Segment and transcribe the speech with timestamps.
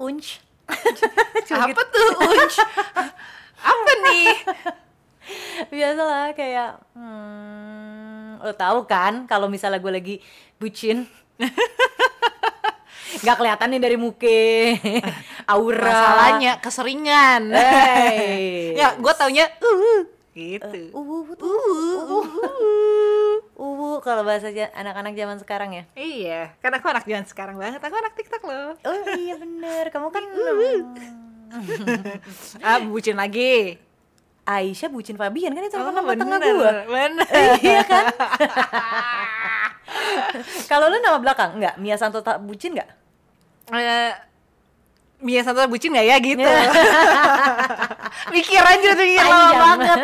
[0.00, 0.40] unch.
[1.64, 2.56] Apa tuh unch?
[3.60, 4.32] Apa nih?
[5.68, 10.16] Biasalah kayak hmm, lo tahu kan kalau misalnya gue lagi
[10.56, 11.04] bucin
[13.20, 14.80] nggak kelihatan nih dari muke
[15.52, 17.42] aura Masalahnya keseringan.
[17.52, 18.74] Hey.
[18.80, 20.94] ya, gue taunya uh gitu.
[20.94, 22.18] uwu tuh uwu
[23.60, 27.78] uwu kalau bahasa anak-anak zaman sekarang ya Iya, kan aku anak zaman sekarang banget.
[27.78, 28.72] Aku anak TikTok loh.
[28.80, 30.24] oh iya bener kamu kan
[32.64, 33.76] Ah, bucin lagi.
[34.40, 37.28] Aisyah bucin Fabian kan itu Oh, nama tengah bener, gua bener.
[37.60, 38.08] iya kan
[40.70, 42.88] kalau lu nama belakang nggak Mia Santota bucin nggak
[43.70, 44.10] Eh,
[45.20, 46.40] Mia Santo bucin gak ya gitu?
[48.32, 50.00] Mikir aja tuh mikir lama banget.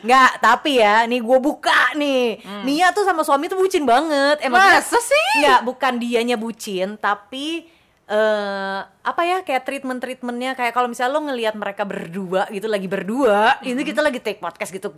[0.00, 2.40] Nggak, tapi ya, nih gue buka nih.
[2.62, 4.40] Mia tuh sama suami tuh bucin banget.
[4.40, 5.28] Emang Masa sih?
[5.38, 7.68] Nggak, bukan dianya bucin, tapi
[8.10, 12.90] eh apa ya kayak treatment treatmentnya kayak kalau misalnya lo ngelihat mereka berdua gitu lagi
[12.90, 14.90] berdua ini kita lagi take podcast gitu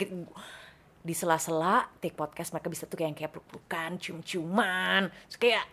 [0.97, 5.65] di sela-sela take podcast mereka bisa tuh kayak kayak peluk-pelukan cium-ciuman Terus kayak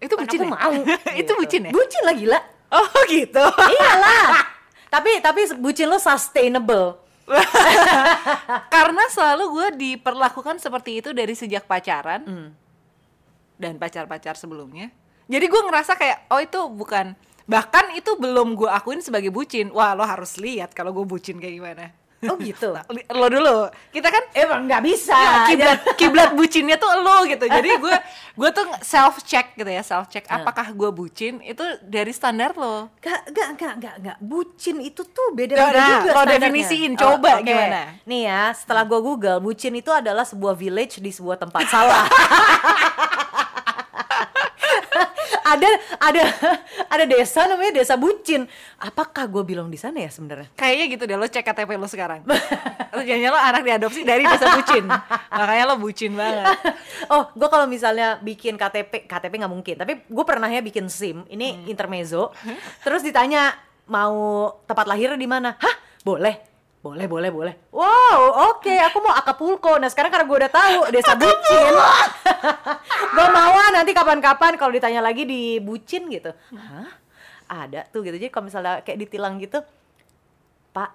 [0.00, 0.48] Itu "Kan bucin ya?
[0.48, 0.72] mau
[1.12, 1.32] Itu gitu.
[1.36, 1.72] bucin ya?
[1.72, 2.40] bucin lah gila
[2.72, 3.44] Oh gitu.
[3.44, 4.40] iyalah
[4.96, 7.04] tapi tapi bucin lo sustainable
[8.74, 12.22] Karena selalu gue diperlakukan seperti itu dari sejak pacaran
[13.60, 14.90] dan pacar-pacar sebelumnya.
[15.30, 17.14] Jadi gue ngerasa kayak oh itu bukan
[17.46, 19.70] bahkan itu belum gue akuin sebagai bucin.
[19.70, 21.86] Wah lo harus lihat kalau gue bucin kayak gimana.
[22.28, 22.84] Oh gitu Nah,
[23.16, 23.58] lo dulu.
[23.88, 27.48] Kita kan emang nggak bisa ya, kiblat kiblat bucinnya tuh lo gitu.
[27.48, 27.96] Jadi gue
[28.36, 30.28] gue tuh self check gitu ya self check.
[30.28, 32.92] Apakah gue bucin itu dari standar lo?
[33.00, 34.18] Gak, gak, gak, gak, gak.
[34.20, 36.42] Bucin itu tuh Nah, beda-beda nah, juga kalau standarnya.
[36.42, 37.46] definisiin, coba oke.
[37.46, 37.80] gimana?
[38.02, 42.04] Nih ya, setelah gua google, bucin itu adalah sebuah village di sebuah tempat salah.
[45.56, 46.22] ada ada
[46.94, 48.46] ada desa namanya desa bucin.
[48.78, 50.50] Apakah gue bilang di sana ya sebenarnya?
[50.54, 52.26] Kayaknya gitu deh lo cek KTP lo sekarang.
[52.90, 54.84] Atau jangan lo anak diadopsi dari desa bucin.
[55.38, 56.44] Makanya lo bucin banget.
[57.12, 59.74] oh, gue kalau misalnya bikin KTP, KTP nggak mungkin.
[59.78, 61.24] Tapi gue pernah ya bikin SIM.
[61.30, 62.34] Ini intermezzo.
[62.82, 63.54] Terus ditanya
[63.90, 65.54] mau tempat lahir di mana?
[65.58, 66.49] Hah, boleh.
[66.80, 67.54] Boleh, boleh, boleh.
[67.68, 68.72] Wow, oke.
[68.88, 69.76] Aku mau Acapulco.
[69.76, 71.72] Nah sekarang karena gue udah tahu desa bucin,
[73.16, 76.32] gue mau ah, nanti kapan-kapan kalau ditanya lagi di bucin gitu.
[76.56, 76.88] Hah?
[77.44, 78.16] Ada tuh gitu.
[78.16, 79.60] Jadi kalau misalnya kayak ditilang gitu,
[80.72, 80.92] Pak,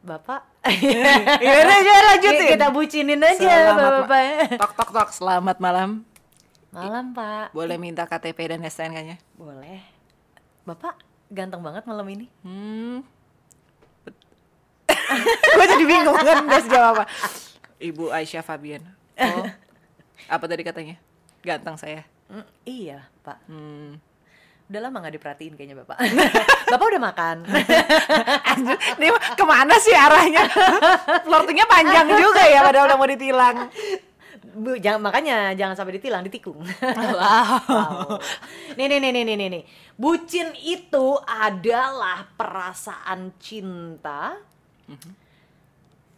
[0.00, 0.48] Bapak,
[1.44, 2.48] Ya udah lanjutin.
[2.56, 4.56] kita bucinin aja, Bapak.
[4.56, 6.08] Tok tok tok selamat malam.
[6.70, 9.18] Malam pak Boleh minta KTP dan STNK-nya?
[9.34, 9.82] Boleh
[10.62, 10.94] Bapak
[11.26, 13.02] ganteng banget malam ini Hmm.
[15.56, 17.04] Gue jadi bingung kan gak jawab apa.
[17.76, 18.82] Ibu Aisyah Fabian.
[19.16, 19.46] Oh.
[20.26, 20.96] Apa tadi katanya?
[21.40, 22.04] Ganteng saya.
[22.28, 23.98] Mm, Iya pak Hmm.
[24.70, 25.98] Udah lama gak diperhatiin kayaknya bapak
[26.70, 27.36] Bapak udah makan
[28.94, 30.46] Ini ke mana sih arahnya?
[31.20, 33.66] Flirtingnya panjang juga ya padahal udah mau ditilang.
[34.50, 37.58] Bu, jangan makanya jangan sampai ditilang ditikung Wow.
[37.66, 38.18] Wow.
[38.74, 39.62] nih nih nih nih nih nih
[39.94, 44.34] bucin itu adalah perasaan cinta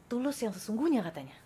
[0.07, 1.37] tulus yang sesungguhnya katanya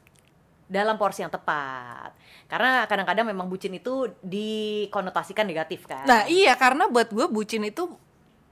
[0.67, 2.11] dalam porsi yang tepat
[2.51, 7.95] karena kadang-kadang memang bucin itu dikonotasikan negatif kan Nah iya karena buat gue bucin itu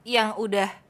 [0.07, 0.85] yang udah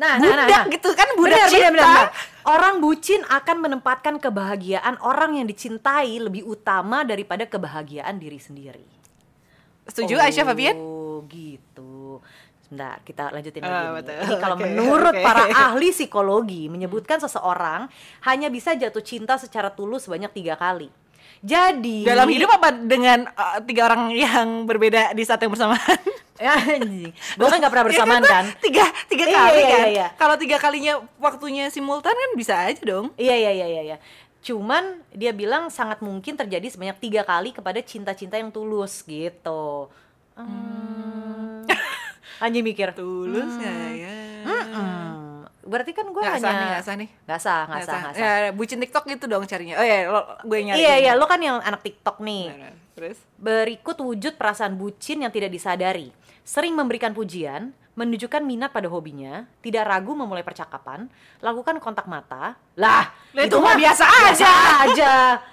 [0.00, 1.68] Nah, budak gitu kan budak Benar, cinta.
[1.68, 2.08] benar, benar, benar.
[2.48, 8.88] Orang bucin akan menempatkan kebahagiaan orang yang dicintai lebih utama daripada kebahagiaan diri sendiri.
[9.84, 10.76] Setuju oh, Aisyah Fabian?
[11.28, 12.24] gitu.
[12.70, 13.82] Sebentar, kita lanjutin Ah, lagi.
[13.82, 13.94] nih.
[13.98, 14.14] betul.
[14.22, 15.26] Ini kalau menurut oke.
[15.26, 17.90] para ahli psikologi menyebutkan seseorang
[18.22, 20.86] hanya bisa jatuh cinta secara tulus sebanyak tiga kali.
[21.42, 25.98] Jadi Dalam hidup apa dengan uh, tiga orang yang berbeda di saat yang bersamaan?
[26.38, 27.10] ya anjing.
[27.10, 28.44] Gue kan gak pernah bersamaan Ya kan?
[28.62, 29.80] Tiga, tiga Iya, kali iya, kan?
[29.80, 30.06] iya, iya.
[30.14, 33.10] Kalau tiga kalinya waktunya simultan kan bisa aja dong.
[33.18, 33.82] Iya iya iya iya.
[33.82, 33.96] iya.
[34.40, 39.90] Cuman dia bilang sangat mungkin terjadi sebanyak tiga kali kepada cinta-cinta yang tulus gitu.
[40.38, 41.66] Hmm.
[42.40, 42.96] Anjing mikir.
[42.96, 44.12] Tulus nggak ya?
[44.44, 45.44] Hmm.
[45.60, 47.08] Berarti kan gue hanya nggak sah nih.
[47.28, 48.24] Nggak sah, nggak sah, nggak sah.
[48.24, 49.78] Ya, bucin TikTok gitu dong carinya.
[49.78, 50.80] Oh ya, lo, gue nyari.
[50.82, 52.44] Iya iya, lo kan yang anak TikTok nih.
[52.50, 52.74] Nah, nah.
[52.96, 53.18] Terus?
[53.38, 56.10] Berikut wujud perasaan bucin yang tidak disadari.
[56.42, 61.06] Sering memberikan pujian, menunjukkan minat pada hobinya, tidak ragu memulai percakapan,
[61.38, 62.56] lakukan kontak mata.
[62.74, 64.52] Lah, Lah, itu mah biasa aja.
[64.88, 65.12] aja.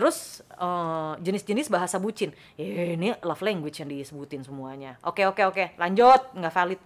[0.00, 2.32] Terus eh, jenis-jenis bahasa bucin.
[2.56, 4.96] Eh, ini love language yang disebutin semuanya.
[5.04, 6.80] Oke oke oke, lanjut, nggak valid.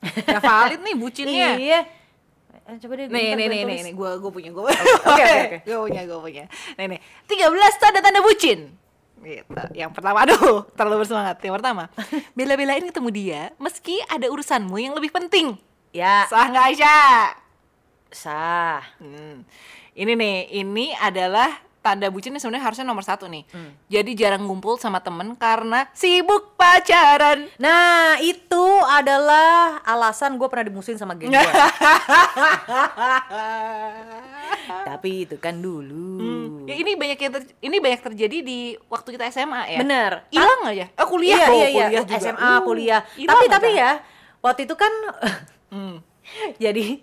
[0.00, 1.50] Nggak valid nih bucinnya.
[1.60, 1.80] Iya.
[2.64, 3.06] Eh, coba deh.
[3.12, 5.36] Nih, nih, nih, nih, nih, gue gue punya, gue oke, oke.
[5.68, 6.44] gue punya, gue punya.
[6.80, 8.72] Nih, nih, 13 tanda-tanda bucin.
[9.20, 9.62] Gitu.
[9.76, 11.36] Yang pertama, aduh, terlalu bersemangat.
[11.44, 11.84] Yang pertama,
[12.32, 15.60] bela-belain ketemu dia meski ada urusanmu yang lebih penting.
[15.92, 17.12] Ya, Sah nggak Aisyah?
[18.08, 18.80] sah.
[19.00, 19.44] Hmm.
[19.92, 23.48] Ini nih, ini adalah tanda bucin yang sebenarnya harusnya nomor satu nih.
[23.88, 27.48] Jadi jarang ngumpul sama temen karena sibuk pacaran.
[27.56, 31.40] Nah, itu adalah alasan gue pernah dimusuhin sama geng gue.
[34.68, 36.64] Tapi itu kan dulu.
[36.68, 38.58] Ya ini banyak yang ter- ini banyak terjadi di
[38.88, 39.78] waktu kita SMA ya.
[39.80, 40.12] Bener.
[40.28, 40.86] Hilang aja.
[41.00, 41.86] Oh kuliah iya, oh, iya, iya.
[41.88, 42.18] kuliah juga.
[42.20, 43.00] SMA, Uh, kuliah.
[43.16, 43.90] hilang Tapi tapi ya,
[44.40, 44.92] waktu itu kan
[45.68, 46.00] Hmm.
[46.64, 47.00] jadi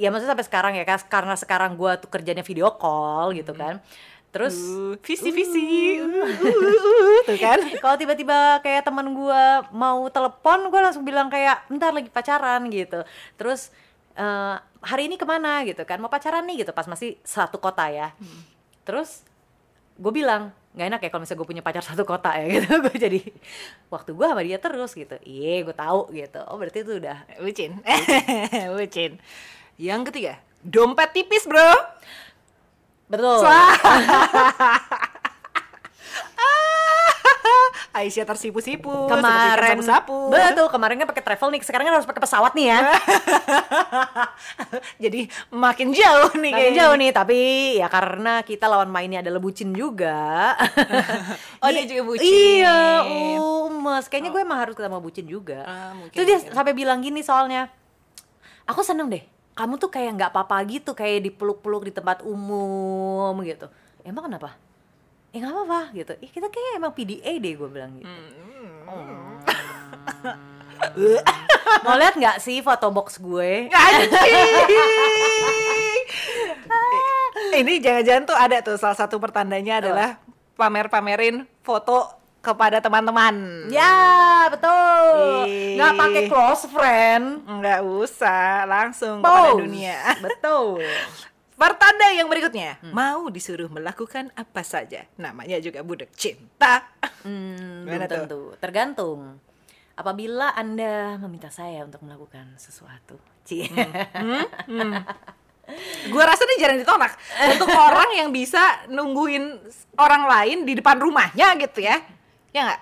[0.00, 3.84] ya maksudnya sampai sekarang ya karena sekarang gue tuh kerjanya video call gitu kan.
[4.30, 5.98] Terus Uh, visi visi.
[5.98, 7.58] Uh, uh, uh, tuh kan.
[7.82, 13.02] kalau tiba-tiba kayak teman gua mau telepon gue langsung bilang kayak bentar lagi pacaran gitu
[13.34, 13.74] terus
[14.14, 17.90] eh, hari ini ke mana gitu kan mau pacaran nih gitu pas masih satu kota
[17.90, 18.14] ya
[18.86, 19.26] terus
[20.00, 22.96] gue bilang nggak enak ya kalau misalnya gue punya pacar satu kota ya gitu gue
[22.96, 23.20] jadi
[23.92, 27.72] waktu gue sama dia terus gitu iya gue tahu gitu oh berarti itu udah Bucin.
[28.78, 29.12] Bucin.
[29.80, 31.72] Yang ketiga, dompet tipis, Bro.
[33.08, 33.42] betul
[37.90, 40.30] Aisyah tersipu-sipu kemarin sapu-sapu.
[40.30, 42.78] betul kemarin kan pakai travel nih sekarang kan harus pakai pesawat nih ya
[45.02, 46.78] Jadi makin jauh nih Makin kayaknya.
[46.78, 47.38] jauh nih, tapi
[47.76, 50.54] ya karena kita lawan mainnya adalah bucin juga.
[51.60, 52.24] Oh, dia juga bucin.
[52.24, 53.04] Iya,
[53.68, 54.08] umes.
[54.08, 55.60] Kayaknya gue emang harus ketemu bucin juga.
[55.92, 57.68] Mungkin, Terus dia sampai bilang gini soalnya,
[58.64, 59.20] aku seneng deh.
[59.60, 63.68] Kamu tuh kayak nggak apa-apa gitu, kayak dipeluk-peluk di tempat umum gitu.
[64.00, 64.56] Emang kenapa?
[65.36, 66.16] Ya nggak apa-apa gitu.
[66.24, 68.08] Ih, kita kayak emang PDA deh, gue bilang gitu.
[68.08, 69.36] Hmm.
[71.84, 73.68] Mau lihat nggak sih foto box gue?
[73.68, 74.08] Anjing.
[77.60, 80.16] Ini jangan-jangan tuh ada tuh salah satu pertandanya adalah
[80.56, 83.68] pamer-pamerin foto kepada teman-teman.
[83.68, 85.44] Ya, betul.
[85.76, 87.24] Nggak pakai close friend.
[87.44, 89.60] Nggak usah, langsung kepada Pose.
[89.60, 89.98] dunia.
[90.24, 90.80] Betul.
[91.60, 95.04] Pertanda yang berikutnya, mau disuruh melakukan apa saja.
[95.20, 96.88] Namanya juga budak cinta.
[97.20, 98.08] Hmm, belum tuh?
[98.08, 98.40] tentu.
[98.56, 99.36] Tergantung.
[99.92, 103.20] Apabila Anda meminta saya untuk melakukan sesuatu.
[103.44, 103.68] Cie.
[104.70, 105.04] Hmm.
[106.10, 107.14] Gua rasa ini jarang ditolak
[107.54, 109.54] untuk orang yang bisa nungguin
[110.02, 112.00] orang lain di depan rumahnya gitu ya.
[112.50, 112.80] Ya nggak?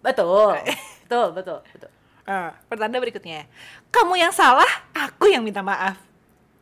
[0.00, 0.56] betul.
[1.10, 1.90] Betul, betul, betul.
[2.22, 3.50] Ah, pertanda berikutnya.
[3.90, 5.98] Kamu yang salah, aku yang minta maaf.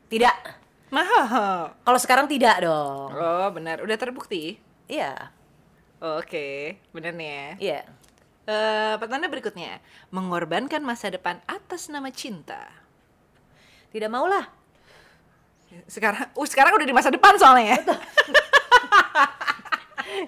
[0.08, 0.32] Tidak.
[0.88, 1.76] Mahal.
[1.84, 3.12] Kalau sekarang tidak dong.
[3.12, 3.84] Oh, benar.
[3.84, 4.56] Udah terbukti.
[4.88, 5.28] Iya.
[6.00, 7.48] Oke, benar nih ya.
[7.60, 7.80] Iya.
[8.48, 12.64] Eh, pertanda berikutnya, mengorbankan masa depan atas nama cinta.
[13.92, 14.48] Tidak maulah.
[15.84, 17.78] Sekarang, uh, sekarang udah di masa depan soalnya ya.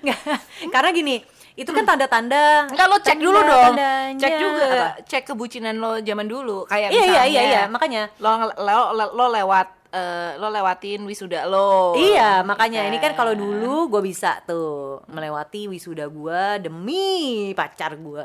[0.05, 0.21] Nggak,
[0.69, 1.25] Karena gini,
[1.61, 2.73] itu kan tanda-tanda.
[2.73, 3.75] Enggak lo cek dulu dong.
[4.17, 4.89] Cek juga, Apa?
[5.05, 6.65] cek kebucinan lo zaman dulu.
[6.65, 8.03] Kayak Iya, iya, misalnya, iya, iya, makanya.
[8.17, 11.93] lo lo, lo, lo lewat eh, lo lewatin wisuda lo.
[12.01, 13.43] Iya, makanya ini kan kalau Kan.
[13.45, 18.25] dulu gue bisa tuh melewati wisuda gue demi pacar gue.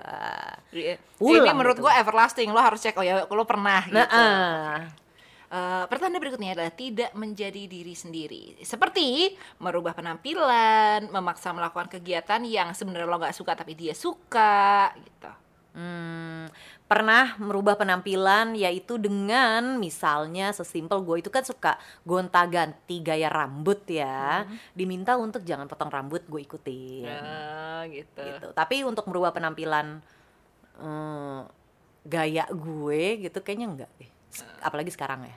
[0.71, 0.95] Iya.
[1.19, 1.85] Pulang Ini menurut gitu.
[1.89, 2.47] gue everlasting.
[2.55, 3.99] Lo harus cek oh ya lo pernah gitu.
[3.99, 4.87] Nah,
[5.55, 5.83] ah.
[5.83, 8.43] Eh, pertanda berikutnya adalah tidak menjadi diri sendiri.
[8.59, 9.31] Seperti
[9.63, 15.31] merubah penampilan, memaksa melakukan kegiatan yang sebenarnya lo nggak suka tapi dia suka gitu.
[15.75, 16.47] Hmm,
[16.87, 21.75] pernah merubah penampilan yaitu dengan misalnya sesimpel gue itu kan suka
[22.07, 24.47] gonta-ganti gaya rambut ya.
[24.71, 27.11] Diminta untuk jangan potong rambut gue ikutin.
[27.11, 28.23] Nah, gitu.
[28.23, 28.47] Gitu.
[28.55, 29.99] Tapi untuk merubah penampilan
[30.79, 31.41] eh,
[32.07, 34.07] gaya gue gitu kayaknya enggak deh.
[34.31, 35.35] S- Apalagi sekarang ya.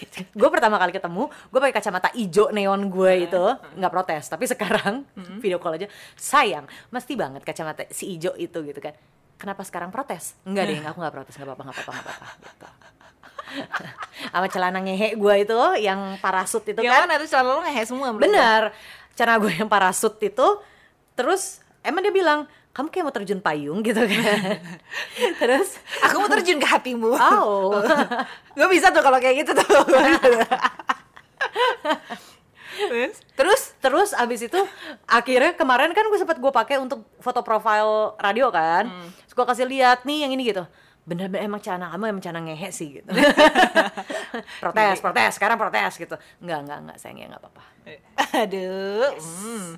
[0.40, 3.44] gue pertama kali ketemu, gue pakai kacamata ijo neon gue itu
[3.78, 4.24] nggak protes.
[4.32, 5.04] Tapi sekarang
[5.42, 8.94] video call aja sayang, mesti banget kacamata si ijo itu gitu kan.
[9.36, 10.38] Kenapa sekarang protes?
[10.46, 12.28] Enggak deh, aku nggak protes, nggak apa-apa, nggak apa-apa, nggak apa-apa.
[12.38, 12.66] Gitu.
[14.32, 17.02] Sama celana ngehe gue itu yang parasut itu Yang kan.
[17.04, 18.62] mana tuh selalu lo ngehe semua Bener,
[19.12, 20.46] cara gue yang parasut itu,
[21.12, 24.40] terus emang dia bilang, kamu kayak mau terjun payung gitu kan.
[25.44, 25.76] terus.
[26.08, 27.12] Aku mau terjun ke hatimu.
[27.12, 27.84] oh,
[28.58, 29.84] Gak bisa tuh kalau kayak gitu tuh.
[32.72, 33.14] Terus?
[33.36, 34.60] terus, terus abis itu
[35.04, 38.88] akhirnya kemarin kan gue sempat gue pakai untuk foto profile radio kan.
[39.28, 40.64] Terus gue kasih lihat nih yang ini gitu.
[41.04, 43.10] Bener-bener emang cana kamu emang cana ngehe sih gitu.
[44.64, 46.16] protes, protes, sekarang protes gitu.
[46.40, 47.64] Enggak, enggak, enggak sayang ya enggak apa-apa.
[48.48, 49.12] Aduh.
[49.20, 49.68] hmm.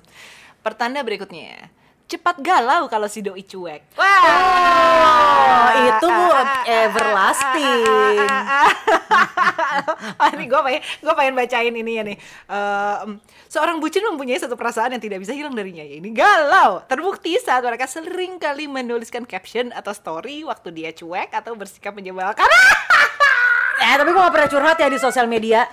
[0.63, 1.69] Pertanda berikutnya.
[2.05, 3.81] Cepat galau kalau si doi cuek.
[3.97, 6.11] Oh, itu
[6.69, 8.21] everlasting.
[10.21, 12.17] Ah, ini gue pengen gue pengen bacain ini ya nih.
[12.49, 13.17] Eh, em,
[13.49, 15.81] seorang bucin mempunyai satu perasaan yang tidak bisa hilang darinya.
[15.81, 16.85] Ya ini galau.
[16.85, 22.45] Terbukti saat mereka sering kali menuliskan caption atau story waktu dia cuek atau bersikap menyebalkan.
[23.75, 25.67] Eh, tapi gue gak pernah curhat ya di sosial media.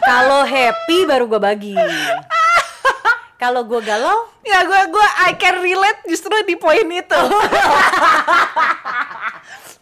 [0.00, 1.76] Kalau happy baru gue bagi.
[3.42, 7.20] Kalau gue galau, ya gue gue I can relate justru di poin itu.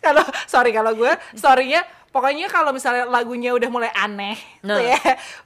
[0.00, 4.74] Kalau sorry kalau gue storynya pokoknya kalau misalnya lagunya udah mulai aneh Nah.
[4.74, 4.96] tuh ya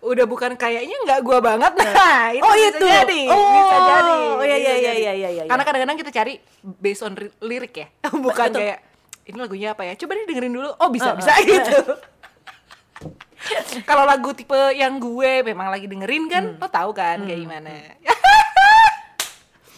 [0.00, 2.86] udah bukan kayaknya nggak gue banget nah itu Oh, bisa itu.
[2.86, 5.42] jadi Oh, bisa jadi oh, iya, iya, iya, iya, iya, iya.
[5.44, 7.86] karena kadang-kadang kita cari based on ri- lirik ya
[8.24, 8.60] bukan Betul.
[8.62, 8.78] kayak
[9.24, 11.18] ini lagunya apa ya coba deh dengerin dulu oh bisa Uh-uh.
[11.18, 11.78] bisa gitu
[13.88, 16.60] kalau lagu tipe yang gue memang lagi dengerin kan Hmm.
[16.60, 17.72] lo tahu kan kayak gimana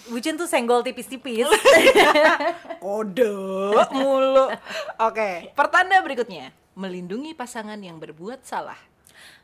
[0.06, 1.50] bucin tuh senggol tipis-tipis.
[2.84, 3.26] kode
[3.90, 4.46] mulu.
[5.02, 8.78] Oke, pertanda berikutnya melindungi pasangan yang berbuat salah.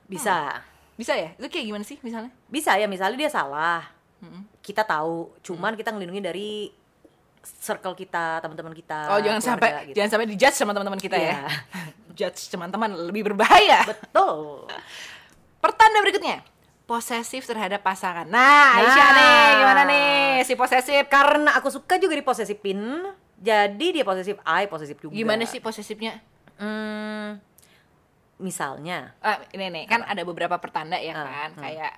[0.06, 0.62] Bisa.
[0.94, 1.34] Bisa ya?
[1.34, 2.30] Itu kayak gimana sih misalnya?
[2.46, 3.82] Bisa ya, misalnya dia salah.
[4.22, 4.46] Mm-mm.
[4.62, 6.70] Kita tahu, cuman kita ngelindungi dari
[7.42, 9.06] circle kita, teman-teman kita.
[9.08, 9.94] Oh, jangan keluarga sampai gitu.
[9.98, 11.32] jangan sampai dijudge sama teman-teman kita Iya.
[11.32, 11.40] ya.
[12.18, 13.88] Judge teman-teman lebih berbahaya.
[13.88, 14.68] Betul.
[15.58, 16.44] Pertanda berikutnya
[16.84, 18.26] posesif terhadap pasangan.
[18.26, 19.16] Nah, Aisyah Nah.
[19.16, 20.10] nih, gimana nih
[20.44, 21.08] si posesif?
[21.08, 22.78] Karena aku suka juga diposesifin,
[23.38, 25.14] jadi dia posesif, I posesif juga.
[25.14, 26.20] Gimana sih posesifnya?
[26.58, 27.40] Hmm,
[28.36, 31.62] misalnya, Ah, ini nih kan ada beberapa pertanda ya Ah, kan hmm.
[31.62, 31.92] kayak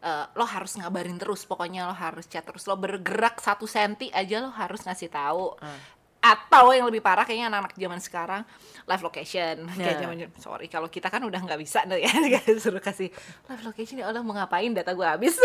[0.00, 4.40] eh, lo harus ngabarin terus pokoknya lo harus chat terus lo bergerak satu senti aja
[4.40, 5.76] lo harus ngasih tahu Ah.
[6.20, 8.42] atau yang lebih parah kayaknya anak-anak zaman sekarang
[8.84, 10.00] live location kayak Ya.
[10.02, 12.04] zaman sorry kalau kita kan udah nggak bisa nih
[12.36, 13.08] ya suruh kasih
[13.46, 15.36] live location ya Allah mau ngapain data gue habis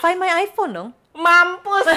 [0.00, 0.90] find my iPhone dong.
[1.12, 1.86] mampus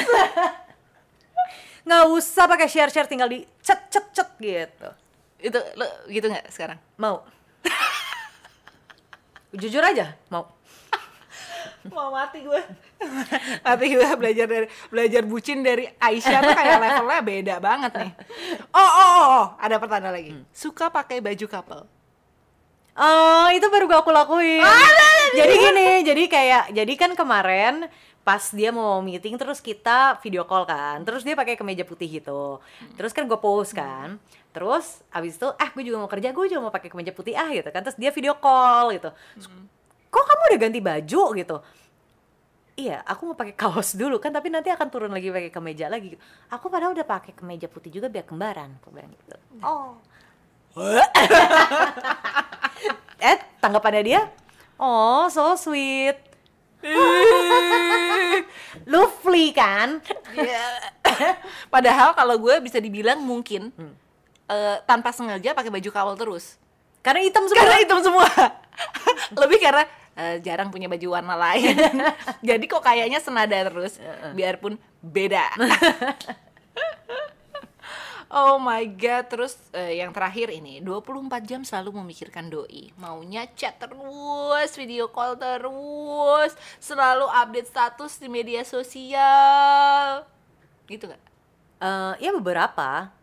[1.85, 4.89] Nggak usah pakai share-share, tinggal di cet cet cet gitu.
[5.37, 7.21] itu lo gitu nggak sekarang Mau?
[9.53, 10.49] Jujur aja, mau.
[11.93, 12.61] Mau mati gue
[13.65, 18.11] mati gue belajar dari belajar bucin dari Aisyah tuh kayak levelnya beda banget nih
[18.73, 19.45] oh oh oh, oh.
[19.61, 21.83] ada pertanda lagi suka pakai baju couple
[22.95, 24.63] Oh, itu baru gak aku lakuin.
[25.35, 27.91] jadi gini, jadi kayak jadi kan kemarin
[28.23, 31.03] pas dia mau meeting terus kita video call kan.
[31.03, 32.63] Terus dia pakai kemeja putih gitu.
[32.95, 34.15] Terus kan gue post kan.
[34.55, 37.51] Terus abis itu, ah gue juga mau kerja, gue juga mau pakai kemeja putih ah
[37.51, 37.83] gitu kan.
[37.83, 39.11] Terus dia video call gitu.
[40.15, 41.57] Kok kamu udah ganti baju gitu?
[42.75, 46.15] Iya, aku mau pakai kaos dulu kan, tapi nanti akan turun lagi pakai kemeja lagi.
[46.51, 49.35] Aku padahal udah pakai kemeja putih juga biar kembaran, aku bilang gitu.
[49.63, 49.95] Oh.
[53.23, 54.27] eh, tanggapannya dia,
[54.75, 56.19] oh so sweet.
[58.91, 60.03] Lovely kan?
[61.73, 63.71] Padahal kalau gue bisa dibilang mungkin
[64.51, 66.59] eh, tanpa sengaja pakai baju kawal terus.
[66.99, 67.59] Karena hitam semua.
[67.63, 68.27] Karena hitam semua.
[69.31, 71.75] Lebih karena eh, jarang punya baju warna lain.
[72.49, 73.99] Jadi kok kayaknya senada terus,
[74.33, 75.45] biarpun beda.
[78.25, 83.77] Oh my god, terus eh, yang terakhir ini 24 jam selalu memikirkan doi Maunya chat
[83.77, 90.25] terus, video call terus Selalu update status di media sosial
[90.89, 91.21] Gitu gak?
[91.79, 93.13] Eh, ya beberapa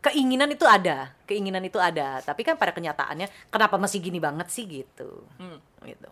[0.00, 2.24] keinginan itu ada, keinginan itu ada.
[2.24, 5.60] Tapi kan pada kenyataannya, kenapa masih gini banget sih gitu, Hmm.
[5.84, 6.08] gitu.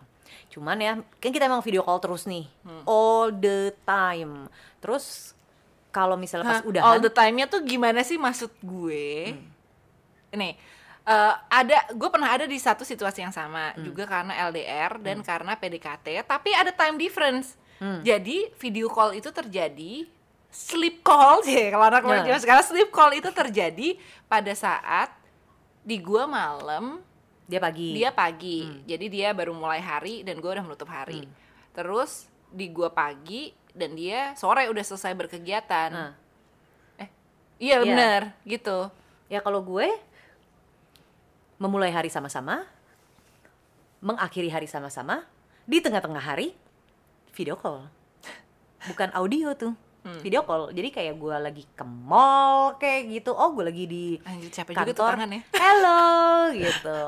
[0.49, 2.45] Cuman ya, kan kita emang video call terus nih,
[2.83, 4.49] all the time.
[4.81, 5.33] Terus
[5.89, 9.33] kalau misalnya pas Hah, udahan, all the time-nya tuh gimana sih maksud gue?
[10.33, 10.53] Nih,
[11.05, 15.57] eh, ada gue pernah ada di satu situasi yang sama juga karena LDR dan karena
[15.57, 17.57] PDKT, tapi ada time difference.
[17.79, 20.03] Jadi video call itu terjadi
[20.49, 23.95] sleep call sih kalau anak zaman sekarang sleep call itu terjadi
[24.25, 25.13] pada saat
[25.85, 26.99] di gua malam
[27.49, 27.89] dia pagi.
[27.91, 31.25] dia pagi jadi dia baru mulai hari dan gue udah menutup hari
[31.73, 36.13] terus di gua pagi dan dia sore udah selesai berkegiatan Nah.
[36.97, 37.09] eh
[37.57, 37.83] iya Iya.
[37.83, 38.93] bener gitu
[39.29, 39.85] Ya kalau gue
[41.61, 42.65] memulai hari sama-sama,
[44.01, 45.21] mengakhiri hari sama-sama,
[45.69, 46.57] di tengah-tengah hari
[47.37, 47.85] video call.
[48.89, 49.77] Bukan audio tuh.
[50.19, 50.73] Video call.
[50.73, 53.31] Jadi kayak gue lagi ke mall kayak gitu.
[53.37, 55.11] Oh, gue lagi di Anjir capek juga tuh kantor.
[55.15, 56.01] tangan ya Halo
[56.57, 57.01] gitu.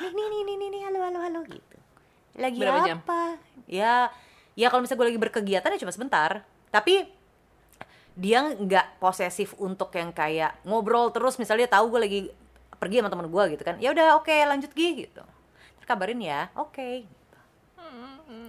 [0.00, 1.76] Nih nih nih nih nih, nih halo halo halo gitu.
[2.38, 2.86] Lagi Berapa apa?
[2.86, 2.98] jam?
[3.66, 4.08] Ya
[4.54, 6.30] ya kalau misalnya gue lagi berkegiatan ya cuma sebentar.
[6.70, 7.04] Tapi
[8.14, 12.20] dia nggak posesif untuk yang kayak ngobrol terus misalnya dia tahu gue lagi
[12.76, 15.22] pergi sama temen gue gitu kan ya udah oke lanjut Gi gitu
[15.88, 17.38] kabarin ya oke gitu.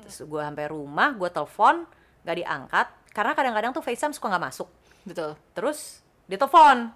[0.05, 1.89] terus gue sampai rumah gue telepon
[2.21, 4.67] nggak diangkat karena kadang-kadang tuh FaceTime suka nggak masuk.
[5.03, 6.91] betul Terus dia telepon.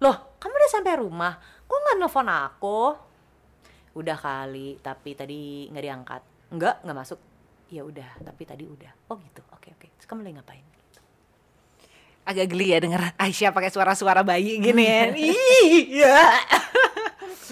[0.00, 1.32] Loh, kamu udah sampai rumah?
[1.64, 2.80] Kok nggak nelfon aku?
[3.96, 6.22] Udah kali, tapi tadi nggak diangkat.
[6.52, 7.20] Enggak, nggak masuk.
[7.70, 9.12] Ya udah, tapi tadi udah.
[9.12, 9.44] Oh gitu.
[9.52, 9.86] Oke oke.
[9.96, 10.66] Terus kamu lagi ngapain?
[12.30, 16.18] agak geli ya denger Aisyah pakai suara-suara bayi gini ya iya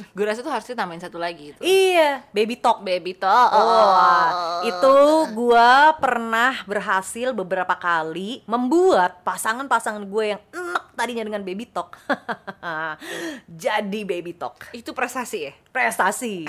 [0.01, 2.81] gue rasa tuh harusnya tambahin satu lagi itu Iya, baby talk.
[2.81, 4.97] baby talk Oh, itu
[5.33, 11.95] gua pernah berhasil beberapa kali membuat pasangan-pasangan gue yang enak tadinya dengan baby talk.
[13.63, 14.71] Jadi baby talk.
[14.71, 16.47] itu prestasi ya Prestasi.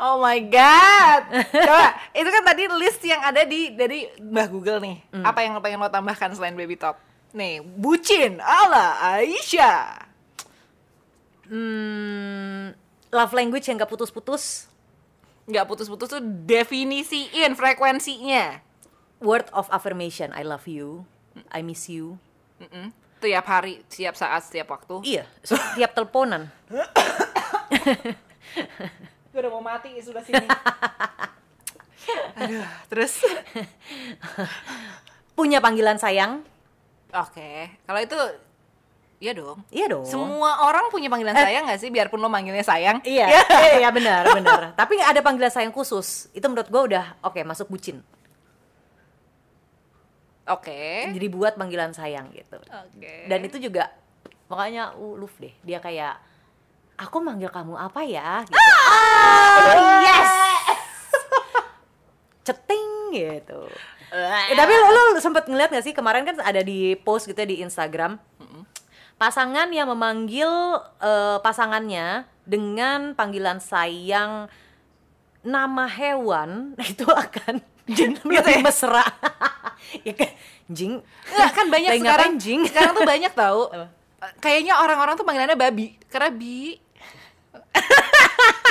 [0.00, 1.44] Oh my god.
[1.52, 4.96] Coba, itu kan tadi list yang ada di dari Mbah Google nih.
[5.20, 6.96] Apa yang pengen lo tambahkan selain baby talk?
[7.30, 10.06] Nih, bucin ala Aisyah.
[11.50, 12.74] Hmm,
[13.10, 14.70] love language yang gak putus-putus.
[15.50, 18.62] Nggak putus-putus tuh definisiin frekuensinya.
[19.18, 21.04] Word of affirmation, I love you.
[21.50, 22.22] I miss you.
[22.62, 22.94] Mm-mm.
[23.20, 25.02] Tiap hari, setiap saat, setiap waktu.
[25.04, 26.48] Iya, setiap teleponan.
[29.30, 30.46] Gue udah mau mati sudah sini.
[32.40, 33.22] Aduh, terus
[35.36, 36.44] Punya panggilan sayang.
[37.10, 38.18] Oke, kalau itu
[39.20, 39.60] Iya dong.
[39.68, 40.08] Iya dong.
[40.08, 41.92] Semua orang punya panggilan sayang gak sih?
[41.92, 43.04] Biarpun lo manggilnya sayang.
[43.10, 43.28] Iya,
[43.76, 44.72] iya benar, benar.
[44.72, 46.32] Tapi ada panggilan sayang khusus.
[46.32, 48.00] Itu menurut gue udah oke masuk bucin.
[50.48, 51.12] Oke.
[51.12, 52.56] Jadi buat panggilan sayang gitu.
[52.64, 53.28] Oke.
[53.28, 53.92] Dan itu juga
[54.48, 55.52] makanya uh, Luf deh.
[55.68, 56.16] Dia kayak
[56.96, 58.40] aku manggil kamu apa ya?
[58.48, 58.56] Gitu.
[58.56, 60.30] Ah, yes.
[62.48, 62.79] Ceting
[63.12, 63.60] gitu.
[64.10, 67.46] Eh, tapi lo, lo sempet ngeliat gak sih kemarin kan ada di post gitu ya
[67.46, 68.18] di Instagram
[69.20, 70.48] pasangan yang memanggil
[70.96, 74.48] eh, pasangannya dengan panggilan sayang
[75.44, 77.60] nama hewan itu akan
[78.24, 79.04] lebih mesra
[80.08, 80.30] ya kan
[80.72, 82.32] jing Enggak, kan banyak Lagi sekarang.
[82.42, 82.60] Jing?
[82.66, 83.70] Sekarang tuh banyak tau.
[83.70, 83.86] Apa?
[84.42, 85.94] Kayaknya orang-orang tuh panggilannya babi.
[86.10, 86.74] Karena bi,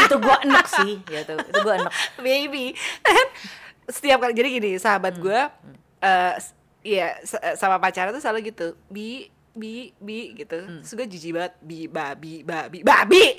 [0.05, 2.75] itu gua enak sih gitu itu gua enak baby.
[3.89, 5.23] Setiap kali jadi gini, sahabat Hmm.
[5.23, 5.39] gue
[5.99, 8.77] eh s- iya s- sama pacarnya tuh selalu gitu.
[8.87, 10.55] Bi, bi, bi gitu.
[10.55, 10.79] Hmm.
[10.79, 11.53] Terus gue jijik banget.
[11.59, 13.23] Bi, babi, babi, babi.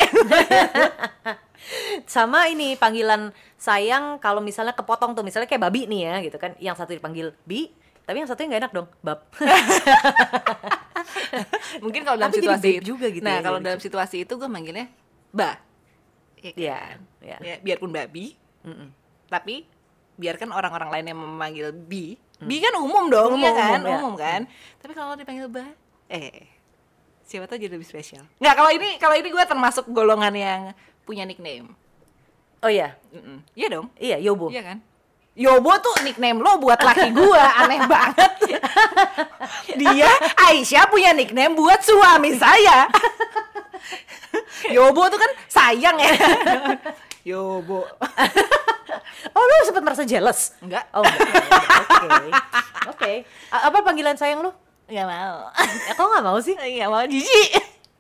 [2.07, 6.57] sama ini panggilan sayang kalau misalnya kepotong tuh misalnya kayak babi nih ya gitu kan
[6.57, 7.69] yang satu dipanggil bi
[8.01, 9.29] tapi yang satunya nggak enak dong bab
[11.81, 14.89] Mungkin kalau dalam Tapi situasi juga gitu Nah, ya, kalau dalam situasi itu gue manggilnya
[15.31, 15.61] ba.
[16.37, 16.99] Iya Iya, kan?
[17.21, 17.37] iya.
[17.39, 18.33] Ya, biarpun babi,
[18.63, 18.89] Mm-mm.
[19.29, 19.69] tapi
[20.21, 23.81] biarkan orang-orang lain yang memanggil bi bi kan umum dong Umum, ya kan?
[23.81, 23.97] umum, ya.
[23.97, 24.41] umum kan?
[24.79, 25.65] Tapi kalau dipanggil ba
[26.13, 26.45] eh
[27.25, 28.27] siapa tahu jadi lebih spesial.
[28.43, 30.61] Nggak kalau ini kalau ini gue termasuk golongan yang
[31.07, 31.73] punya nickname.
[32.61, 32.93] Oh iya?
[33.15, 33.41] Mm-mm.
[33.57, 33.87] iya dong.
[33.97, 34.53] Iya yobo.
[34.53, 34.79] Iya kan?
[35.39, 38.33] Yobo tuh nickname lo buat laki gua aneh banget.
[39.79, 42.91] Dia Aisyah punya nickname buat suami saya.
[44.77, 46.13] Yobo tuh kan sayang ya.
[47.25, 47.87] Yobo
[49.29, 50.55] oh lu sempat merasa jealous?
[50.59, 50.85] Enggak.
[50.91, 51.29] Oh enggak.
[52.01, 52.31] Oke.
[52.89, 53.13] Oke.
[53.49, 54.51] A- apa panggilan sayang lu?
[54.87, 55.37] Nggak mau.
[55.87, 56.55] Eh, kok nggak mau sih?
[56.55, 57.49] Nggak mau jijik.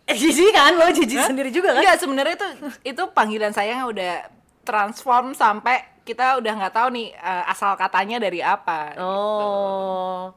[0.06, 0.74] Eh, jijik kan?
[0.74, 1.83] Lo jijik sendiri juga kan?
[1.83, 2.48] Enggak, sebenarnya itu
[2.85, 4.26] itu panggilan sayang udah
[4.61, 8.98] transform sampai kita udah nggak tahu nih eh, asal katanya dari apa.
[8.98, 10.35] oh.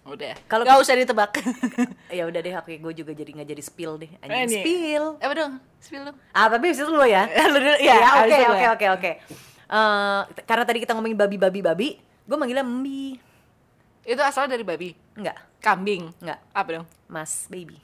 [0.00, 0.34] Udah.
[0.48, 1.38] Kalau- nggak usah ditebak.
[2.18, 4.10] ya udah deh oke gue juga jadi nggak jadi spill deh.
[4.10, 5.04] Eh, anjing spill.
[5.22, 5.52] Apa dong?
[5.78, 6.16] Spill dong.
[6.32, 7.28] ah tapi itu lo ya?
[7.52, 9.10] Lu dulu, ya ya, oke oke oke oke
[9.70, 11.88] Eh, karena tadi kita ngomongin babi babi babi
[12.26, 13.14] gue manggilnya mbi.
[14.02, 16.10] Itu asal dari babi, enggak kambing.
[16.18, 16.86] enggak Apa dong?
[17.06, 17.78] mas baby.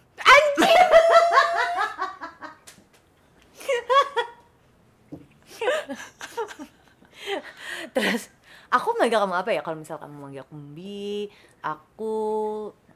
[7.95, 8.31] Terus
[8.67, 11.31] aku manggil kamu apa ya kalau misal kamu manggil aku mbi
[11.63, 12.15] aku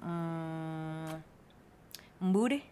[0.02, 1.14] hmm,
[2.26, 2.62] mbu deh.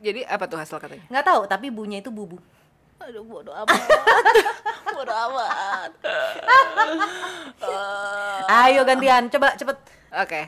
[0.00, 1.04] Jadi apa tuh hasil katanya?
[1.12, 2.40] nggak tahu tapi bunya itu bubu
[3.02, 3.80] Aduh bodo amat.
[4.96, 5.90] bodo amat.
[8.62, 9.78] ayo gantian coba cepet
[10.12, 10.42] Oke.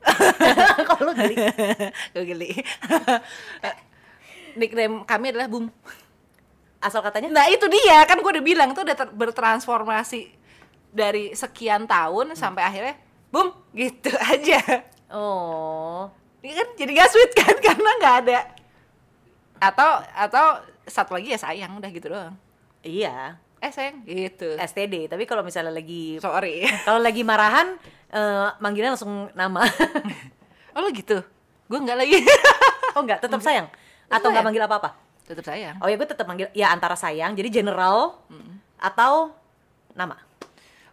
[0.88, 1.36] kalau lu geli
[2.14, 2.50] Gue geli.
[4.56, 5.68] Nickname kami adalah Bum.
[6.80, 10.32] asal katanya Nah itu dia kan gue udah bilang tuh udah ter- bertransformasi
[10.90, 12.94] dari sekian tahun sampai akhirnya
[13.30, 14.58] boom gitu aja.
[15.10, 16.10] oh
[16.42, 18.38] Ini kan jadi gak sweet kan karena nggak ada.
[19.60, 20.44] Atau atau
[20.88, 22.34] satu lagi ya sayang udah gitu doang.
[22.80, 24.56] iya Eh sayang gitu.
[24.56, 26.64] STD tapi kalau misalnya lagi Sorry.
[26.88, 27.76] kalau lagi marahan
[28.08, 29.60] eh, manggilnya langsung nama
[30.74, 31.20] Oh lo gitu.
[31.68, 32.18] Gue nggak lagi.
[32.96, 33.68] oh enggak tetap sayang
[34.10, 34.90] atau nggak manggil apa apa
[35.22, 35.78] Tetap sayang.
[35.78, 38.18] oh ya gue tetap manggil ya antara sayang jadi general
[38.80, 39.30] atau
[39.94, 40.16] nama?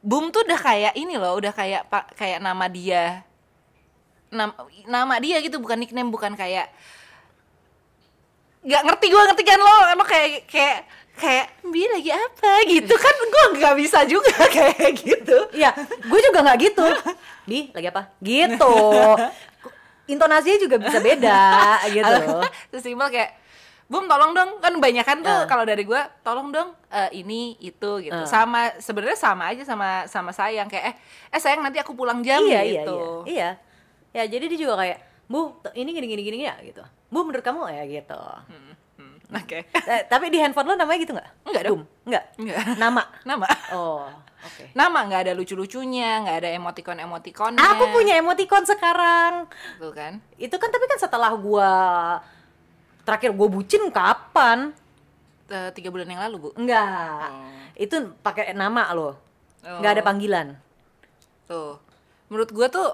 [0.03, 3.25] Boom tuh udah kayak ini loh, udah kayak pak kayak nama dia.
[4.29, 4.53] Nama,
[4.85, 6.69] nama dia gitu bukan nickname, bukan kayak
[8.63, 10.77] nggak ngerti gue ngerti kan lo lo kayak kayak
[11.17, 16.39] kayak bi lagi apa gitu kan gue nggak bisa juga kayak gitu Iya, gue juga
[16.45, 16.85] nggak gitu.
[17.47, 18.01] Di, lagi apa?
[18.19, 18.75] Gitu.
[20.07, 21.41] Intonasinya juga bisa beda
[21.95, 22.15] gitu.
[22.71, 23.33] terus simpel kayak
[23.87, 25.47] Bum tolong dong kan banyak kan tuh Ah.
[25.47, 28.27] kalau dari gue tolong dong eh, ini itu gitu Ah.
[28.27, 30.95] sama sebenarnya sama aja sama sama sayang kayak eh
[31.31, 33.31] eh sayang nanti aku pulang jam iya, iya, gitu iya.
[33.31, 33.49] Iya.
[34.11, 36.83] Ya, jadi dia juga kayak, "Bu, ini gini gini gini ya?" gitu.
[37.07, 41.11] "Bu, menurut kamu ya gitu." Hmm, hmm, oke Eh, tapi di handphone lo namanya gitu
[41.11, 41.29] nggak?
[41.43, 41.81] Nggak dong.
[42.03, 42.23] Nggak.
[42.37, 42.57] Nggak.
[42.75, 43.01] Nama.
[43.29, 44.07] nama Oh,
[44.39, 44.63] oke.
[44.73, 49.47] nama nggak ada lucu-lucunya nggak ada emoticon emoticonnya Aku punya emoticon sekarang.
[49.75, 51.71] tuh kan Itu kan tapi kan setelah gua
[53.01, 54.75] terakhir gue bucin kapan?
[55.47, 57.27] Eh, tiga bulan yang lalu bu Enggak.
[57.29, 57.47] Oh.
[57.73, 59.15] Itu pakai nama loh.
[59.61, 59.79] Oh.
[59.79, 60.47] Nggak ada panggilan.
[61.43, 61.79] tuh
[62.27, 62.91] menurut gue tuh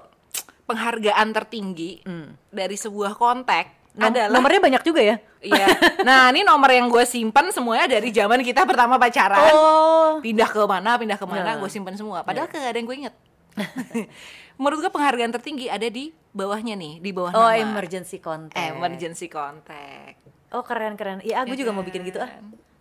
[0.64, 2.38] penghargaan tertinggi Hmm.
[2.48, 5.16] dari sebuah kontak Nom- adalah nomornya banyak juga ya?
[5.40, 5.68] Iya.
[6.08, 9.38] Nah, ini nomor yang gue simpan semuanya dari zaman kita pertama pacaran.
[9.54, 10.18] Oh.
[10.20, 11.56] Pindah ke mana, pindah ke mana, Nah.
[11.58, 12.26] gue simpan semua.
[12.26, 13.16] Padahal kagak ada yang gue inget.
[14.60, 17.58] Menurut gue penghargaan tertinggi ada di bawahnya nih, di bawah Oh, nama.
[17.60, 18.58] emergency contact.
[18.58, 20.18] Emergency contact.
[20.50, 21.22] Oh, keren-keren.
[21.22, 22.30] Iya, aku Ya juga mau bikin gitu ah.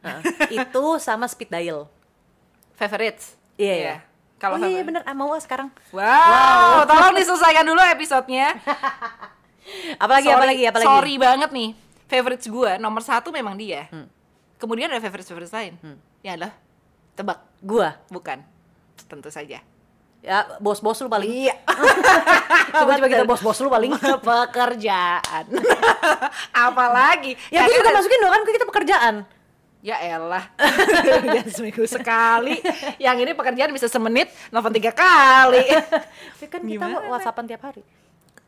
[0.02, 0.20] Heeh.
[0.58, 1.86] itu sama speed dial.
[2.72, 3.36] Favorites.
[3.54, 3.96] Iya, iya.
[4.36, 5.70] Kalau oh iya, iya bener, ah, mau ah sekarang.
[5.94, 8.56] Wow, tolong diselesaikan dulu episodenya.
[9.96, 10.88] Apalagi, Sorry- apalagi, apalagi.
[10.88, 11.70] Sorry banget nih.
[12.06, 13.88] Favorites gue nomor satu memang dia.
[13.88, 14.06] Hmm.
[14.56, 15.74] Kemudian ada favorites favorites lain.
[16.20, 16.52] Ya adalah
[17.12, 17.98] tebak, Gua.
[18.08, 18.42] bukan.
[19.08, 19.58] Tentu saja.
[20.22, 21.26] Ya, bos-bos lu paling.
[21.26, 21.58] Iya.
[22.78, 23.90] Coba-coba kita bos-bos lu paling.
[24.22, 25.44] pekerjaan.
[26.66, 27.34] Apalagi?
[27.50, 29.14] ya, gue juga masukin dong kan kita pekerjaan.
[29.82, 30.46] Ya elah.
[31.26, 32.54] Dan seminggu sekali.
[33.02, 35.66] Yang ini pekerjaan bisa semenit, nelfon tiga kali.
[36.38, 37.10] Ya kan kita Gimana?
[37.10, 37.82] whatsappan tiap hari.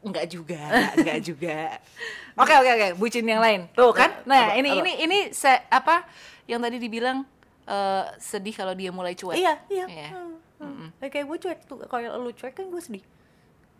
[0.05, 0.61] Enggak juga,
[0.95, 1.59] enggak juga.
[2.43, 3.71] Oke oke oke, bucin yang lain.
[3.73, 4.11] Tuh kan?
[4.27, 4.83] Nah, Apa- ini apa?
[4.83, 6.03] ini ini se- apa
[6.45, 7.23] yang tadi dibilang
[7.64, 9.38] eh, sedih kalau dia mulai cuek.
[9.38, 9.87] Iya, iya.
[9.87, 10.09] Iya.
[10.12, 10.88] Hmm, hmm.
[10.99, 11.79] Eh, kayak gue cuek tuh.
[11.87, 13.07] Kalau lu cuek kan gue sedih.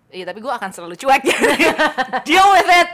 [0.09, 1.23] Iya, tapi gue akan selalu cuek.
[2.31, 2.89] Deal with it.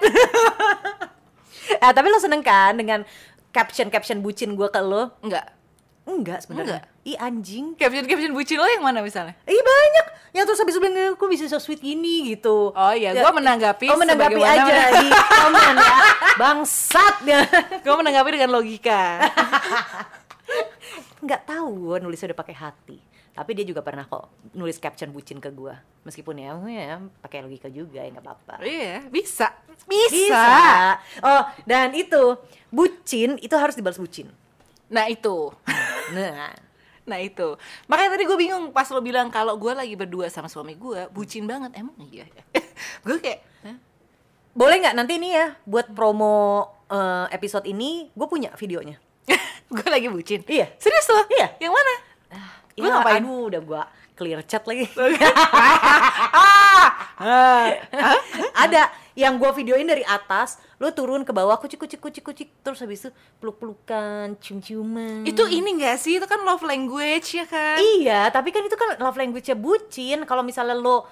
[1.76, 3.04] Eh, tapi lo seneng kan dengan
[3.52, 5.12] caption-caption bucin gue ke lo?
[5.20, 5.44] Enggak.
[6.10, 6.82] Enggak sebenarnya.
[6.82, 7.06] Enggak.
[7.06, 7.64] Ih anjing.
[7.78, 9.38] Caption caption bucin lo yang mana misalnya?
[9.46, 12.74] Ih banyak yang terus habis bilang kok bisa so sweet gini gitu.
[12.74, 15.96] Oh iya, gua menanggapi Oh menanggapi aja di komen ya.
[16.38, 17.40] Bangsat ya.
[17.84, 19.26] Gue menanggapi dengan logika.
[21.24, 22.98] Nggak tahu gue nulisnya udah pakai hati.
[23.30, 25.74] Tapi dia juga pernah kok nulis caption bucin ke gue.
[26.02, 28.54] Meskipun ya, ya pakai logika juga ya nggak apa-apa.
[28.64, 29.52] iya, bisa.
[29.84, 30.10] Bisa.
[30.10, 30.48] Bisa.
[31.20, 32.40] Oh dan itu
[32.72, 34.32] bucin itu harus dibalas bucin.
[34.90, 35.54] Nah, itu.
[36.10, 36.52] Nah,
[37.08, 37.58] Nah, itu.
[37.90, 41.42] Makanya tadi gue bingung pas lo bilang kalau gue lagi berdua sama suami gue, bucin
[41.42, 41.74] banget.
[41.74, 42.42] Emang iya ya?
[43.08, 43.76] gue kayak, "Hah?
[44.54, 49.00] boleh nggak nanti nih ya buat promo eh, episode ini gue punya videonya.
[49.74, 50.46] gue lagi bucin.
[50.46, 50.70] Iya.
[50.78, 51.26] Serius lo?
[51.34, 51.56] Iya.
[51.58, 51.94] Yang mana?
[52.78, 53.22] Iya, Lu ngapain?
[53.22, 53.82] Aduh, udah gua
[54.16, 54.84] clear chat lagi.
[56.40, 56.88] ah,
[57.20, 57.66] ah.
[58.56, 62.78] Ada yang gua videoin dari atas, lu turun ke bawah kucik kucik kucik kucik terus
[62.78, 65.22] habis itu peluk-pelukan, cium-ciuman.
[65.22, 66.16] Itu ini gak sih?
[66.16, 67.78] Itu kan love language ya kan?
[67.78, 70.22] Iya, tapi kan itu kan love language-nya bucin.
[70.22, 71.04] Kalau misalnya lo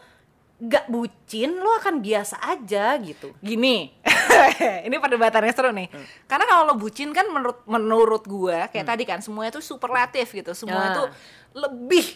[0.59, 3.31] gak bucin, lo akan biasa aja gitu.
[3.39, 3.95] Gini,
[4.87, 5.87] ini perdebatannya seru nih.
[6.27, 10.55] Karena kalau lo bucin kan menurut menurut gue kayak tadi kan semuanya tuh superlatif gitu.
[10.55, 10.95] Semua Ah.
[10.99, 11.07] tuh
[11.55, 12.07] lebih,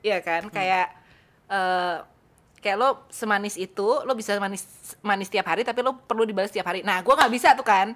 [0.00, 0.48] ya kan?
[0.48, 0.92] Kayak
[1.48, 1.96] eh
[2.62, 4.62] kayak lo semanis itu, lo bisa manis
[5.02, 6.86] manis tiap hari, tapi lo perlu dibalas tiap hari.
[6.86, 7.92] Nah, gue nggak bisa tuh kan.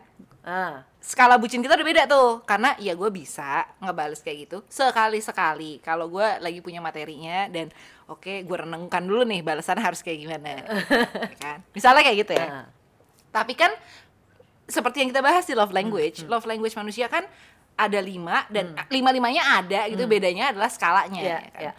[0.46, 5.18] Ah, Skala bucin kita udah beda tuh, karena ya gue bisa ngebales kayak gitu sekali
[5.22, 5.78] sekali.
[5.82, 7.70] Kalau gue lagi punya materinya dan
[8.10, 10.62] oke gue renungkan dulu nih balasan harus kayak gimana,
[11.34, 11.58] ya kan?
[11.70, 12.46] Misalnya kayak gitu ya.
[12.46, 12.66] ah.
[13.30, 13.70] Tapi kan
[14.66, 17.22] seperti yang kita bahas di love language, love language manusia kan
[17.78, 21.22] ada lima dan lima limanya ada gitu, bedanya adalah skalanya.
[21.22, 21.62] Iya, ya kan?
[21.62, 21.72] iya.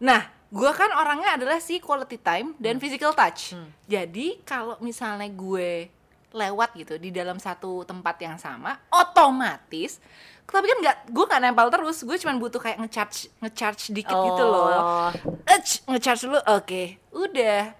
[0.00, 2.82] Nah, gue kan orangnya adalah si quality time dan Hmm.
[2.82, 3.54] physical touch.
[3.86, 5.86] Jadi kalau misalnya gue
[6.30, 9.98] lewat gitu di dalam satu tempat yang sama, otomatis
[10.44, 14.42] tapi kan nggak gue nggak nempel terus gue cuma butuh kayak ngecharge ngecharge dikit gitu
[14.42, 15.10] loh Oh.
[15.46, 16.82] Ech, ngecharge dulu oke
[17.12, 17.70] udah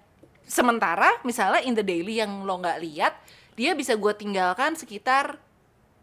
[0.46, 3.18] sementara misalnya in the daily yang lo nggak lihat
[3.54, 5.34] dia bisa gue tinggalkan sekitar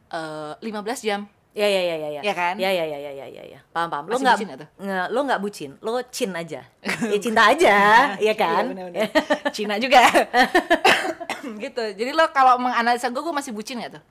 [0.09, 0.67] eh, 15
[1.01, 1.23] jam
[1.57, 2.21] Ya ya ya ya ya.
[2.21, 2.53] Ya kan?
[2.55, 3.59] Ya ya ya ya ya ya ya.
[3.73, 4.05] Paham paham.
[4.05, 4.37] Lo nggak
[4.77, 6.61] nggak- lo nggak bucin, lo cin aja.
[7.13, 7.75] ya cinta aja,
[8.15, 8.69] ya kan?
[8.69, 9.09] Iya, bener-bener.
[9.57, 10.05] Cina juga
[11.63, 14.03] gitu jadi lo kalau menganalisa gue gue masih bucin gak tuh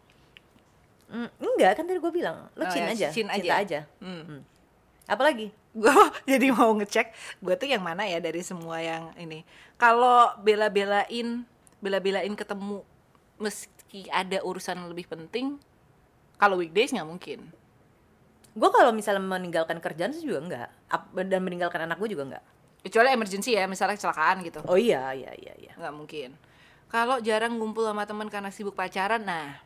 [1.07, 3.79] Mm, enggak kan tadi gue bilang, lo Oh cin ya, aja, cin cinta aja.
[3.79, 3.81] aja.
[4.03, 4.43] Hmm.
[5.07, 5.55] Apalagi?
[5.71, 5.93] gue
[6.33, 11.47] jadi mau ngecek gue tuh yang mana ya dari semua yang ini kalau bela-belain
[11.79, 12.83] bela-belain ketemu
[13.37, 15.61] meski ada urusan lebih penting
[16.37, 17.41] kalau weekdays nggak mungkin
[18.53, 20.69] Gue kalau misalnya meninggalkan kerjaan sih juga enggak.
[20.89, 22.45] Ap- Dan meninggalkan anak gue juga enggak.
[22.81, 25.73] kecuali emergency ya misalnya kecelakaan gitu Oh iya, iya, iya, iya.
[25.75, 26.33] nggak mungkin
[26.87, 29.59] kalau jarang ngumpul sama teman karena sibuk pacaran nah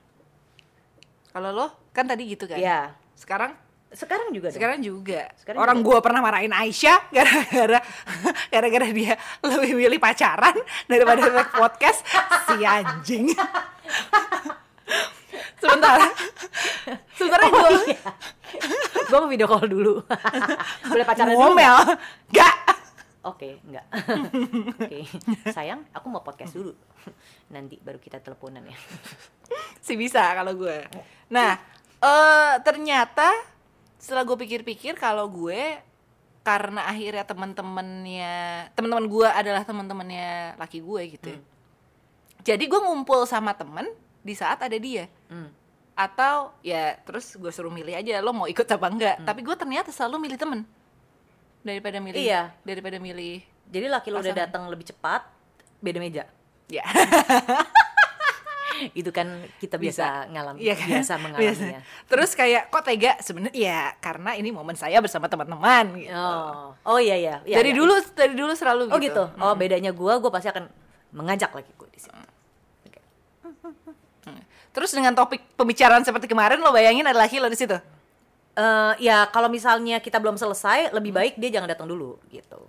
[1.28, 2.96] kalau lo kan tadi gitu kan Iya.
[3.14, 3.52] sekarang
[3.90, 4.56] Sekarang juga dong.
[4.56, 7.78] sekarang juga Sekarang orang gua pernah marahin Aisyah gara-gara
[8.54, 10.56] gara-gara dia lebih milih pacaran
[10.86, 11.20] daripada
[11.60, 12.00] podcast
[12.48, 13.30] si anjing
[15.60, 16.06] sementara
[17.20, 18.10] sementara Oh gua iya.
[19.10, 19.94] gue mau video call dulu.
[20.90, 21.40] Boleh pacaran dulu?
[21.54, 21.76] ngomel
[22.32, 22.56] gak
[23.20, 23.84] Oke, enggak.
[24.80, 25.04] Oke.
[25.52, 26.72] Sayang, aku mau podcast dulu.
[27.52, 28.78] Nanti baru kita teleponan ya.
[29.80, 30.86] sih bisa kalau gue
[31.32, 31.58] nah
[32.00, 33.28] eh ternyata
[34.00, 35.76] setelah gue pikir-pikir kalau gue
[36.40, 38.36] karena akhirnya teman-temannya
[38.72, 41.40] teman-teman gue adalah teman-temannya laki gue gitu ya.
[42.54, 43.84] jadi gue ngumpul sama temen
[44.20, 45.48] di saat ada dia Hmm.
[45.92, 49.88] atau ya terus gue suruh milih aja lo mau ikut apa enggak tapi gue ternyata
[49.88, 50.60] selalu milih temen
[51.60, 52.52] daripada milih Iya.
[52.62, 55.22] daripada milih Jadi laki lo udah datang lebih cepat,
[55.78, 56.24] beda meja.
[56.66, 56.82] ya
[58.96, 59.28] Itu kan
[59.60, 60.88] kita biasa ngalami, Iya kan?
[60.88, 61.84] biasa mengalaminya.
[61.84, 62.08] Biasa.
[62.08, 66.16] Terus kayak kok tega sebenarnya ya karena ini momen saya bersama teman-teman gitu.
[66.16, 67.36] Oh, oh iya iya.
[67.44, 67.78] Iya, dari iya.
[67.78, 69.24] dulu dari dulu selalu Oh gitu.
[69.36, 70.64] Oh bedanya gua, gua pasti akan
[71.12, 72.24] mengajak lagi gue di sini.
[74.70, 77.74] Terus dengan topik pembicaraan seperti kemarin lo bayangin ada laki lo di situ.
[78.60, 82.60] Eh, ya kalau misalnya kita belum selesai, lebih baik dia jangan datang dulu gitu.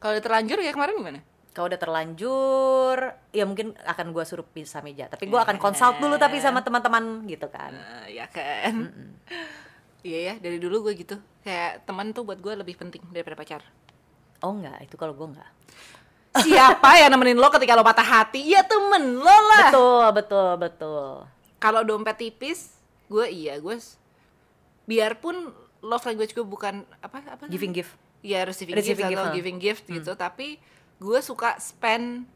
[0.00, 1.20] Kalau udah terlanjur ya kemarin gimana?
[1.50, 2.96] Kalau udah terlanjur,
[3.34, 5.10] ya mungkin akan gua suruh pisah meja.
[5.10, 7.74] Tapi gua akan consult dulu tapi sama teman-teman gitu kan.
[7.74, 8.86] Nah, ya kan.
[10.00, 11.20] Iya ya, dari dulu gue gitu.
[11.44, 13.60] Kayak teman tuh buat gue lebih penting daripada pacar.
[14.40, 15.50] Oh enggak, itu kalau gua enggak.
[16.32, 18.46] Siapa yang nemenin lo ketika lo patah hati?
[18.46, 19.68] Ya temen lo lah.
[19.68, 21.06] Betul, betul, betul.
[21.58, 22.70] Kalau dompet tipis,
[23.06, 23.74] gue iya, gue
[24.84, 27.44] biarpun love language gue bukan apa apa?
[27.46, 27.94] Giving gift.
[28.20, 29.34] ya receiving, Receiving gift gift, atau huh.
[29.34, 30.60] giving gift gitu tapi
[30.98, 32.28] gue suka spend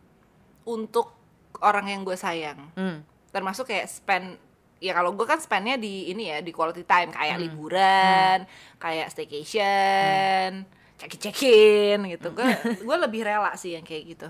[0.65, 1.13] untuk
[1.61, 3.05] orang yang gue sayang Hmm.
[3.29, 4.41] termasuk kayak spend
[4.81, 7.45] ya kalau gue kan spendnya di ini ya di quality time kayak Hmm.
[7.45, 8.39] liburan
[8.79, 12.47] kayak staycation cekin cekin gitu gue
[12.79, 14.29] gue lebih rela sih yang kayak gitu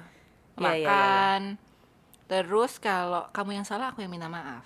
[0.55, 1.41] Iya, iya, iya, makan
[2.25, 4.65] terus kalau kamu yang salah aku yang minta maaf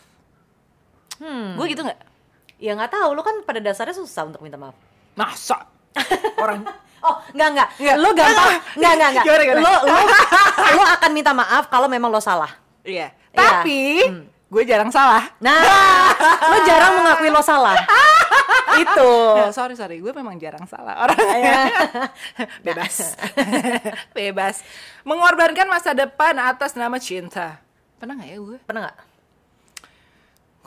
[1.17, 1.55] Hmm.
[1.55, 1.99] gue gitu nggak
[2.59, 4.75] Ya nggak tahu, lu kan pada dasarnya susah untuk minta maaf.
[5.15, 5.63] masa
[6.37, 6.67] orang
[7.01, 7.69] Oh, enggak enggak.
[7.79, 7.97] Nggak.
[7.97, 8.51] Lu gampang.
[8.75, 9.25] Enggak enggak enggak.
[9.25, 9.61] Gimana, gimana?
[9.63, 10.01] Lu lu
[10.75, 12.51] lu akan minta maaf kalau memang lo salah.
[12.83, 13.39] iya Iya.
[13.55, 13.81] tapi
[14.49, 15.61] gue jarang salah Nah,
[16.51, 17.77] lu jarang mengakui lo salah.
[18.83, 19.11] Itu.
[19.39, 21.19] Ya, sorry sorry, gue memang jarang salah orang.
[22.67, 23.17] Bebas,
[24.13, 24.63] bebas.
[25.03, 27.59] Mengorbankan masa depan atas nama cinta.
[27.99, 28.59] Pernah nggak ya gue?
[28.63, 28.99] Pernah nggak?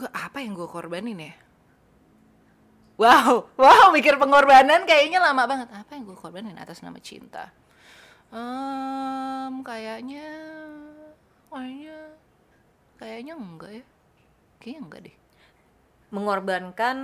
[0.01, 1.33] Gue apa yang gue korbanin ya?
[2.99, 5.69] Wow, wow, mikir pengorbanan kayaknya lama banget.
[5.73, 7.49] Apa yang gue korbanin atas nama cinta?
[8.31, 10.27] Em, kayaknya,
[11.49, 11.97] kayaknya,
[13.01, 13.83] kayaknya enggak ya.
[14.57, 15.15] Kayaknya enggak deh.
[16.11, 16.97] Mengorbankan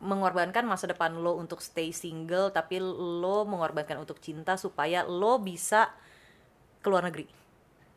[0.00, 5.90] mengorbankan masa depan lo untuk stay single tapi lo mengorbankan untuk cinta supaya lo bisa
[6.80, 7.26] ke luar negeri.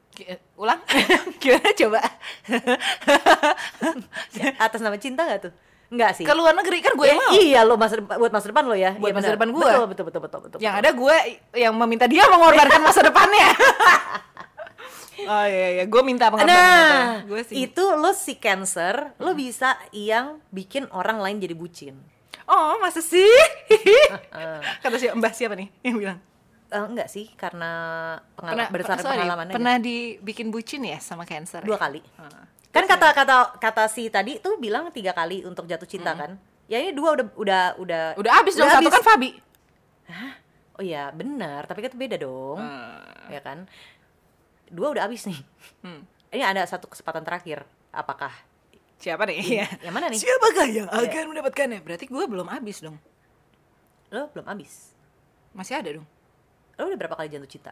[0.10, 0.80] Ki- Ulang?
[1.42, 2.00] Gimana coba?
[4.60, 5.54] Atas nama cinta nggak tuh?
[5.88, 6.24] Enggak sih.
[6.24, 7.32] Ke luar negeri kan gue Ya, mau.
[7.34, 8.92] iya lo masa depan buat masa depan lo ya.
[8.96, 9.68] Buat Iya, masa depan gua.
[9.68, 10.58] Betul betul betul betul betul.
[10.60, 11.16] Yang ada gue
[11.56, 13.48] yang meminta dia mengorbankan masa depannya.
[15.20, 17.64] Oh iya iya, gue minta pengorbanan Nah, gue sih.
[17.64, 21.98] itu lo si cancer, lo bisa yang bikin orang lain jadi bucin.
[22.46, 23.26] Oh masa sih?
[24.84, 26.20] Kata siapa Mbah siapa nih yang bilang?
[26.68, 27.72] Eh, enggak sih, karena
[28.30, 29.56] Pernah, pengalaman berdasarkan sorry, pengalaman aja.
[29.56, 31.64] pernah dibikin bucin ya sama cancer?
[31.64, 31.82] dua ya?
[31.82, 32.02] kali.
[32.16, 32.44] Ah.
[32.70, 36.36] Kan kata kata kata si tadi tuh bilang tiga kali untuk jatuh cinta kan?
[36.68, 39.32] Ya ini dua udah udah udah Udah habis dong satu kan Fabi.
[40.74, 43.26] Oh iya benar, tapi kan itu beda dong, Ah.
[43.28, 43.66] ya kan?
[44.70, 45.40] Dua udah habis nih.
[45.84, 46.04] Hmm.
[46.32, 47.64] Ini ada satu kesempatan terakhir.
[47.92, 48.32] Apakah?
[48.98, 49.64] Siapa nih?
[49.86, 50.20] Yang mana nih?
[50.20, 51.80] Siapakah yang akan mendapatkannya?
[51.86, 52.98] Berarti gue belum habis dong.
[54.10, 54.92] Lo belum habis.
[55.54, 56.08] Masih ada dong.
[56.78, 57.72] Lo udah berapa kali jatuh cinta?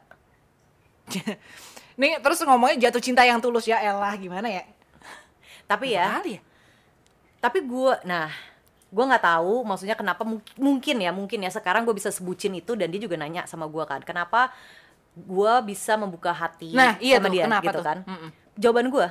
[2.02, 4.64] Nih terus ngomongnya jatuh cinta yang tulus ya elah gimana ya?
[5.66, 6.42] Tapi ya, ya?
[7.46, 8.30] tapi gue nah
[8.90, 12.74] gue nggak tahu maksudnya kenapa mung- mungkin ya mungkin ya sekarang gue bisa sebutin itu
[12.74, 14.50] dan dia juga nanya sama gue kan kenapa
[15.18, 17.86] gue bisa membuka hati Nah, iya sama tuh, dia kenapa gitu tuh?
[17.86, 18.30] kan Mm-mm.
[18.54, 19.08] jawaban gue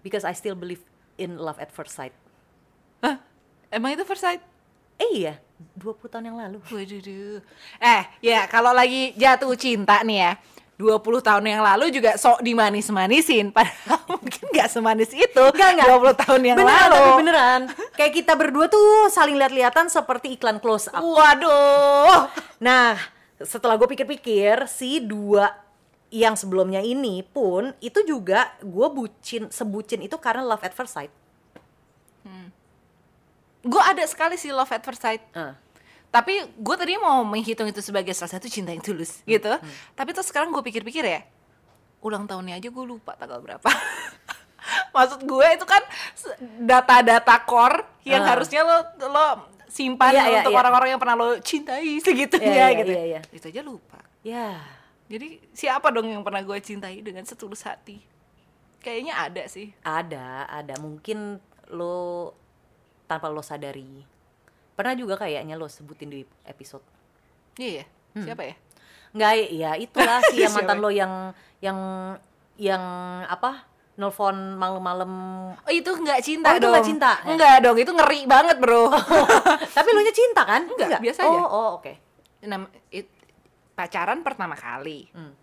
[0.00, 0.82] because I still believe
[1.14, 2.10] in love at first sight
[2.98, 3.22] Hah?
[3.68, 4.40] Emang itu first sight?
[4.94, 5.34] Eh iya,
[5.74, 6.62] 20 tahun yang lalu.
[6.64, 7.42] Waduh.
[7.76, 10.32] Eh, ya kalau lagi jatuh cinta nih ya.
[10.74, 15.86] 20 tahun yang lalu juga sok dimanis-manisin padahal mungkin nggak semanis itu Enggak, enggak.
[15.90, 16.94] 20 tahun yang beneran, lalu.
[16.96, 17.60] tapi beneran.
[17.92, 20.98] Kayak kita berdua tuh saling lihat-lihatan seperti iklan close up.
[20.98, 22.30] Waduh.
[22.58, 22.94] Nah,
[23.42, 25.50] setelah gue pikir-pikir, si dua
[26.14, 31.10] yang sebelumnya ini pun itu juga gue bucin sebucin itu karena love at first sight.
[33.64, 35.24] Gue ada sekali sih love at first sight.
[35.32, 35.56] Ah.
[36.12, 39.50] Tapi gue tadi mau menghitung itu sebagai salah satu cinta yang tulus gitu.
[39.96, 41.24] Tapi terus sekarang gue pikir-pikir ya,
[42.04, 43.64] ulang tahunnya aja gue lupa tanggal berapa.
[44.94, 45.82] Maksud gue itu kan
[46.62, 48.36] data-data core yang Ah.
[48.36, 48.76] harusnya lo
[49.10, 49.26] lo
[49.74, 50.60] simpan Iya, iya, untuk iya.
[50.62, 52.92] orang-orang yang pernah lo cintai segitunya Iya, iya, gitu.
[52.92, 53.20] iya, iya.
[53.34, 53.98] Itu aja lupa.
[54.22, 54.62] Ya,
[55.04, 58.00] Jadi siapa dong yang pernah gue cintai dengan setulus hati?
[58.80, 59.74] Kayaknya ada sih.
[59.82, 60.74] ada, ada.
[60.78, 61.36] Mungkin
[61.68, 62.32] lo
[63.04, 64.00] tanpa lo sadari.
[64.72, 66.84] Pernah juga kayaknya lo sebutin di episode.
[67.58, 67.86] Iya ya.
[68.16, 68.54] Siapa ya?
[69.12, 70.56] Nggak, ya itulah yang Siapa?
[70.56, 71.12] mantan lo yang
[71.60, 71.78] yang
[72.56, 72.82] yang
[73.26, 73.66] apa?
[73.94, 75.10] Nelfon malam-malam.
[75.54, 76.72] Oh itu nggak cinta Oh, itu dong.
[76.74, 77.10] nggak cinta?
[77.22, 78.90] Nggak dong, itu ngeri banget bro.
[79.78, 80.66] Tapi lo nya cinta kan?
[80.66, 81.40] Enggak, biasa oh, aja.
[81.46, 81.92] Oh, oke.
[82.42, 83.14] Nam- it-
[83.78, 85.06] pacaran pertama kali.
[85.14, 85.34] Hmm.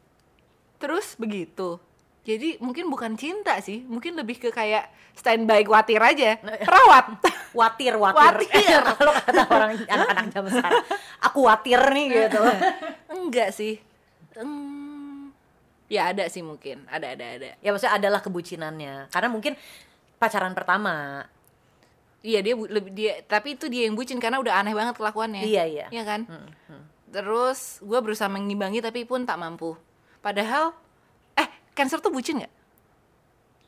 [0.84, 1.80] Terus begitu.
[2.22, 6.38] Jadi mungkin bukan cinta sih, mungkin lebih ke kayak standby khawatir aja.
[6.68, 7.24] Perawat.
[7.56, 8.36] Watir, watir.
[8.46, 8.82] Watir.
[9.00, 10.84] Kalau kata orang anak-anak zaman sekarang,
[11.24, 12.42] aku watir nih gitu.
[13.10, 13.80] Enggak sih.
[15.92, 17.50] Ya ada sih mungkin, ada ada ada.
[17.60, 19.12] ya maksudnya adalah kebucinannya.
[19.12, 19.60] Karena mungkin
[20.16, 21.28] pacaran pertama.
[22.24, 25.44] Iya dia lebih dia tapi itu dia yang bucin karena udah aneh banget kelakuannya.
[25.44, 25.86] Iya, iya.
[25.92, 26.22] Iya kan?
[26.30, 26.84] Hmm, hmm.
[27.12, 29.76] Terus gue berusaha mengimbangi tapi pun tak mampu.
[30.24, 30.72] Padahal
[31.36, 32.54] eh cancer tuh bucin nggak?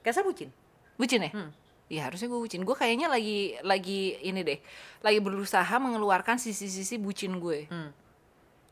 [0.06, 0.54] Cancer bucin.
[0.96, 1.32] Bucin ya?
[1.34, 1.50] Hmm.
[1.90, 2.62] Ya harusnya gue bucin.
[2.64, 4.60] Gue kayaknya lagi lagi ini deh,
[5.02, 7.68] lagi berusaha mengeluarkan sisi-sisi bucin gue.
[7.68, 7.90] Hmm.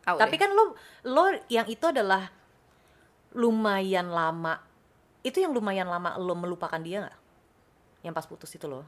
[0.06, 0.40] Tapi deh.
[0.40, 0.78] kan lo
[1.10, 2.30] lo yang itu adalah
[3.34, 4.60] lumayan lama.
[5.22, 7.18] Itu yang lumayan lama lo melupakan dia nggak?
[8.02, 8.86] Yang pas putus itu loh.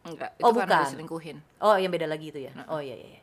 [0.00, 0.80] enggak, itu Oh, bukan.
[0.80, 1.36] diselingkuhin.
[1.60, 2.52] Oh, yang beda lagi itu ya.
[2.72, 3.08] Oh iya iya.
[3.16, 3.22] iya.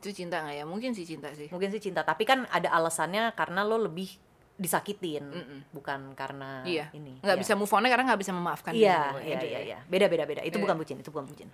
[0.00, 0.64] Itu cinta nggak ya?
[0.64, 1.52] Mungkin sih cinta sih.
[1.52, 4.08] Mungkin sih cinta, tapi kan ada alasannya karena lo lebih
[4.56, 5.60] disakitin, Mm-mm.
[5.76, 6.88] bukan karena iya.
[6.96, 7.20] ini.
[7.20, 7.42] Nggak Iya.
[7.44, 9.20] bisa move on karena nggak bisa memaafkan Iya, dia.
[9.20, 9.60] iya, Itu iya, ya.
[9.60, 9.78] iya.
[9.84, 10.40] Beda, beda, beda.
[10.40, 10.64] Itu Iya.
[10.64, 11.48] bukan bucin, itu bukan bucin.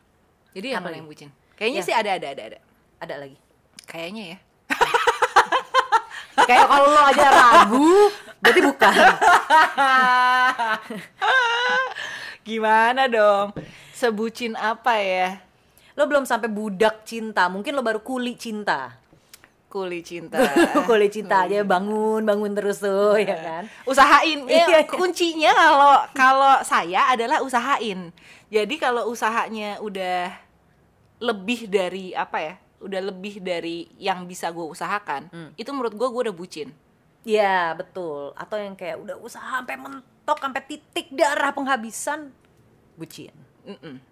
[0.54, 1.28] Jadi yang Apa mana yang bucin?
[1.58, 1.88] Kayaknya Iya.
[1.90, 2.58] sih ada ada ada ada.
[3.02, 3.38] Ada lagi.
[3.82, 4.38] Kayaknya ya.
[6.48, 7.92] Kayak kalau lo aja ragu,
[8.38, 8.94] berarti bukan.
[12.42, 13.54] Gimana dong?
[13.94, 15.38] Sebucin apa ya?
[15.94, 18.98] Lo belum sampai budak cinta, mungkin lo baru kuli cinta.
[19.72, 20.36] Kuli cinta.
[20.88, 23.64] kuli cinta aja bangun, bangun terus tuh, ya kan?
[23.88, 24.68] usahain Iya.
[24.68, 28.12] ya, kuncinya kalau kalau saya adalah usahain
[28.52, 30.28] jadi kalau usahanya udah
[31.24, 35.50] lebih dari apa ya udah lebih dari yang bisa gue usahakan Hmm.
[35.54, 36.70] itu menurut gue gue udah bucin
[37.22, 38.34] Iya, betul.
[38.34, 42.34] Atau yang kayak udah usaha sampai mentok, sampai titik darah penghabisan,
[42.98, 43.30] bucin.
[43.62, 44.02] Mm-mm.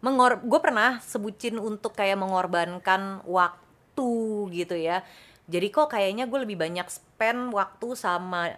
[0.00, 4.10] mengor gue pernah sebutin untuk kayak mengorbankan waktu
[4.50, 5.04] gitu ya
[5.44, 8.56] jadi kok kayaknya gue lebih banyak spend waktu sama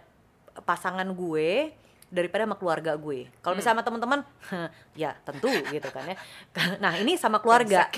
[0.63, 1.75] pasangan gue
[2.15, 3.27] daripada sama keluarga gue.
[3.43, 4.19] Kalau misalnya sama teman-teman
[5.03, 6.15] ya tentu gitu kan ya.
[6.83, 7.91] Nah ini sama keluarga.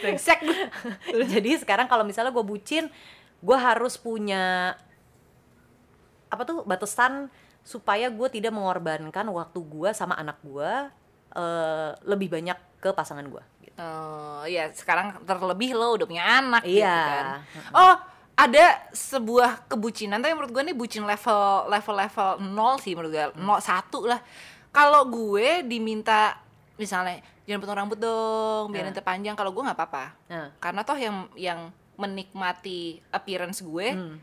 [0.00, 0.40] Brengsek.
[1.36, 2.88] Jadi sekarang kalau misalnya gue bucin
[3.36, 4.72] gue harus punya
[6.26, 7.28] apa tuh batasan
[7.62, 10.70] supaya gue tidak mengorbankan waktu gue sama anak gue
[11.36, 13.76] eh, lebih banyak ke pasangan gue gitu.
[13.78, 16.96] Oh, ya sekarang terlebih lo udah punya anak gitu Iya.
[16.96, 17.26] kan.
[17.74, 17.94] Oh,
[18.36, 23.26] ada sebuah kebucinan tapi menurut gue nih bucin level level level nol sih menurut gue.
[23.40, 24.20] Nol satu lah.
[24.68, 26.36] Kalau gue diminta
[26.76, 28.92] misalnya jangan potong rambut dong, biar Nah.
[28.92, 29.32] nanti panjang.
[29.32, 30.04] Kalau gue nggak apa-apa.
[30.28, 34.16] Nah, Karena toh yang yang menikmati appearance gue hmm.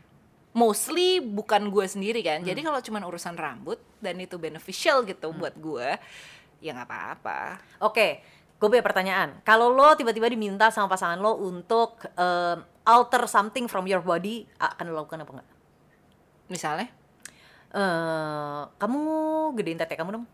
[0.54, 2.38] mostly bukan gue sendiri kan.
[2.46, 5.98] Jadi kalau cuma urusan rambut dan itu beneficial gitu buat gue,
[6.62, 7.58] ya nggak apa-apa.
[7.82, 8.22] Oke,
[8.54, 9.40] gue punya pertanyaan.
[9.42, 14.84] Kalau lo tiba-tiba diminta sama pasangan lo untuk em, alter something from your body, akan
[14.88, 15.48] lo lakukan apa enggak?
[16.48, 16.88] Misalnya
[17.74, 19.00] Eh, kamu
[19.58, 20.26] gedein tete kamu dong.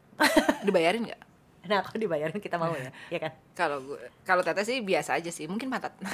[0.69, 1.21] dibayarin nggak?
[1.61, 3.33] Nah, kalau dibayarin kita mau ya, ya kan?
[3.53, 5.93] Kalau gue kalau Tete sih biasa aja sih, mungkin pantat.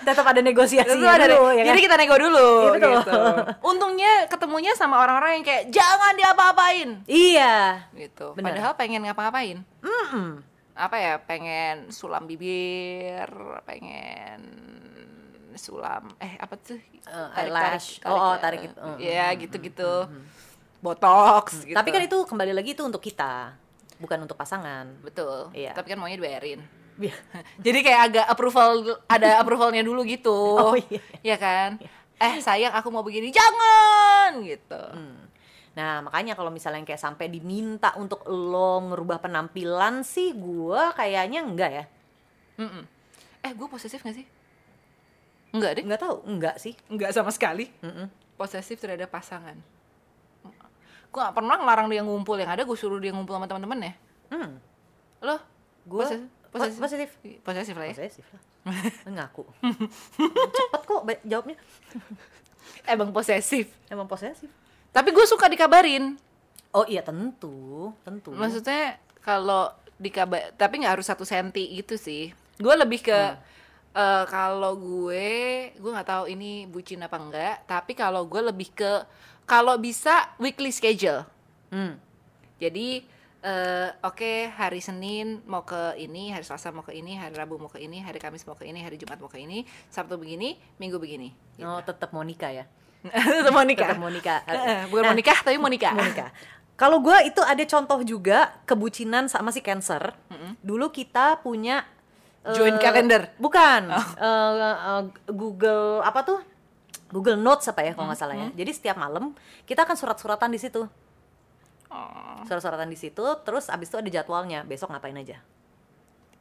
[0.00, 1.68] Tetap ada negosiasi Itu ada dulu, ya kan?
[1.74, 2.92] Jadi kita nego dulu betul.
[2.96, 3.20] gitu.
[3.60, 7.84] Untungnya ketemunya sama orang-orang yang kayak jangan diapa-apain Iya.
[7.92, 8.32] gitu.
[8.32, 8.56] Benar.
[8.56, 9.58] Padahal pengen ngapa-ngapain.
[9.84, 10.40] Mm-mm.
[10.72, 11.14] Apa ya?
[11.20, 13.28] Pengen sulam bibir,
[13.68, 14.40] pengen
[15.52, 16.80] sulam eh apa tuh?
[17.36, 18.00] eyelash.
[18.06, 18.78] Oh, oh, tarik gitu.
[18.80, 19.92] Mm, Iya, gitu-gitu.
[20.80, 21.72] Botox gitu.
[21.72, 23.54] Tapi kan itu kembali lagi itu untuk kita.
[23.96, 24.88] bukan untuk pasangan.
[25.00, 25.76] betul Iya.
[25.76, 26.64] tapi kan maunya dibayarin
[26.96, 27.12] Iya.
[27.64, 28.70] jadi kayak agak approval
[29.04, 31.04] ada approvalnya dulu gitu Oh, iya.
[31.22, 31.76] ya kan
[32.16, 34.80] eh sayang aku mau begini jangan gitu
[35.70, 41.40] Nah, makanya kalau misalnya yang kayak sampai diminta untuk lo ngerubah penampilan sih gua kayaknya
[41.40, 41.84] enggak ya.
[42.56, 42.84] Mm-mm.
[43.38, 44.26] eh gue posesif gak sih
[45.50, 46.74] enggak deh Enggak tahu, enggak sih.
[46.86, 48.08] enggak sama sekali Mm-mm.
[48.34, 49.60] posesif terhadap pasangan
[51.10, 53.92] gue gak pernah ngelarang dia ngumpul yang ada gue suruh dia ngumpul sama teman-teman ya
[54.30, 54.62] Hmm.
[55.20, 55.36] lo
[55.82, 56.22] Gua Posesif?
[56.44, 56.78] po- Posesif?
[56.78, 57.08] positif.
[57.40, 58.42] posesif lah ya Posesif lah.
[59.16, 59.42] Ngaku.
[60.46, 61.56] Cepet kok jawabnya.
[62.86, 64.46] emang posesif Emang posesif.
[64.88, 66.14] tapi gue suka dikabarin
[66.70, 68.30] Oh iya tentu, tentu.
[68.30, 73.18] maksudnya kalau dikabar tapi nggak harus satu senti gitu sih gue lebih ke
[73.92, 75.28] eh, kalau gue
[75.72, 78.92] gue nggak tahu ini bucin apa enggak tapi kalau gue lebih ke
[79.50, 81.26] kalau bisa weekly schedule
[81.68, 81.98] Hmm.
[82.56, 83.02] jadi
[83.40, 87.66] eh, oke hari Senin mau ke ini hari Selasa mau ke ini hari Rabu mau
[87.66, 90.98] ke ini hari Kamis mau ke ini hari Jumat mau ke ini Sabtu begini Minggu
[90.98, 91.30] begini
[91.60, 92.64] Oh, tetap mau nikah ya.
[93.02, 94.38] Tetap mau nikah Tetap mau nikah.
[94.44, 95.92] Eh, bukan Nah, mau nikah tapi mau nikah.
[96.74, 100.10] Kalau gue itu ada contoh juga kebucinan sama si Cancer.
[100.60, 101.84] Dulu kita punya
[102.42, 103.30] eh, Joint calendar?
[103.36, 103.82] Bukan.
[103.88, 106.40] Eh, eh, Google apa tuh?
[107.10, 108.48] Google Notes apa ya kalau nggak salah ya.
[108.54, 109.34] Jadi setiap malam
[109.64, 110.82] kita akan surat-suratan di situ.
[111.88, 112.38] oh.
[112.42, 113.22] Surat-suratan di situ.
[113.42, 114.62] Terus abis itu ada jadwalnya.
[114.62, 115.42] Besok ngapain aja.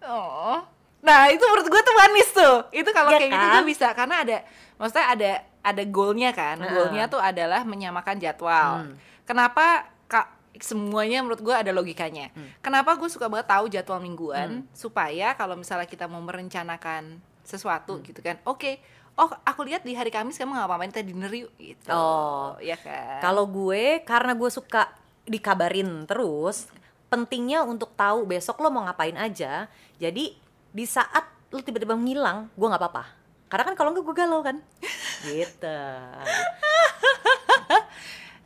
[0.02, 0.62] Oh.
[1.00, 2.56] Nah, itu menurut gue tuh manis tuh.
[2.72, 3.54] Itu kalau Ya kayak gitu kan?
[3.56, 4.38] gue bisa karena ada
[4.76, 6.60] maksudnya ada ada goalnya kan.
[6.60, 6.72] Heeh.
[6.72, 8.84] Goalnya tuh adalah menyamakan jadwal.
[8.84, 8.96] Hmm.
[9.24, 10.28] Kenapa Kak
[10.60, 12.32] semuanya menurut gue ada logikanya.
[12.32, 12.52] Hmm.
[12.60, 18.04] Kenapa gue suka banget tahu jadwal mingguan supaya kalau misalnya kita mau merencanakan sesuatu Hmm.
[18.04, 18.38] gitu kan.
[18.44, 18.80] Oke.
[19.20, 21.92] Oh, aku lihat di hari Kamis kamu ngapain kita dinner yuk gitu.
[21.92, 22.56] Oh.
[22.64, 23.20] ya kan.
[23.20, 24.88] Kalau gue karena gue suka
[25.28, 26.72] dikabarin terus,
[27.12, 29.68] pentingnya untuk tahu besok lo mau ngapain aja.
[30.00, 30.40] Jadi
[30.72, 33.04] di saat lo tiba-tiba ngilang, gue nggak apa-apa.
[33.52, 34.58] Karena kan kalau nggak gue galau kan.
[35.28, 35.80] gitu.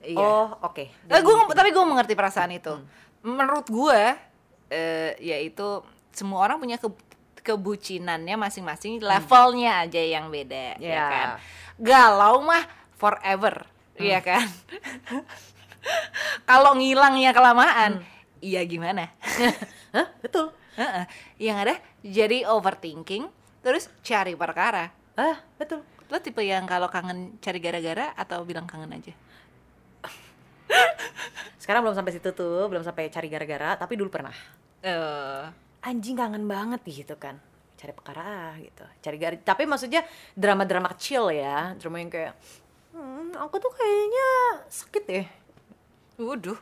[0.04, 0.20] Iya.
[0.20, 0.84] Oh oke.
[0.84, 2.76] Eh, gua tapi gue mengerti perasaan itu.
[3.24, 4.02] Menurut gue,
[4.68, 5.80] eh, yaitu
[6.12, 6.92] semua orang punya ke,
[7.44, 11.06] kebucinannya masing-masing, levelnya aja yang beda, ya Ya.
[11.12, 11.28] kan.
[11.76, 12.64] Galau mah
[12.96, 14.48] forever, ya kan.
[16.50, 18.00] Kalau ngilangnya kelamaan,
[18.40, 19.12] iya gimana?
[19.96, 20.08] Hah?
[20.24, 20.56] Betul.
[20.74, 21.06] Heeh.
[21.38, 23.30] yang ada jadi overthinking,
[23.62, 24.90] terus cari perkara.
[25.14, 25.86] Ah betul.
[26.10, 29.14] Lo tipe yang kalau kangen cari gara-gara atau bilang kangen aja?
[31.62, 34.34] Sekarang belum sampai situ tuh, belum sampai cari gara-gara, tapi dulu pernah.
[34.82, 35.44] Eh,
[35.84, 37.38] Anjing kangen banget gitu kan.
[37.76, 38.84] Cari perkara ah, gitu.
[39.04, 42.34] Cari gara tapi maksudnya drama-drama kecil ya, drama yang kayak
[42.96, 44.30] hmm, aku tuh kayaknya
[44.72, 45.24] sakit ya.
[46.16, 46.60] Waduh.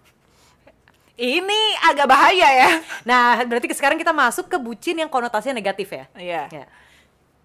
[1.22, 2.70] Ini agak bahaya ya.
[3.06, 6.06] Nah, berarti sekarang kita masuk ke bucin yang konotasinya negatif ya.
[6.18, 6.44] Iya.
[6.50, 6.66] Ya.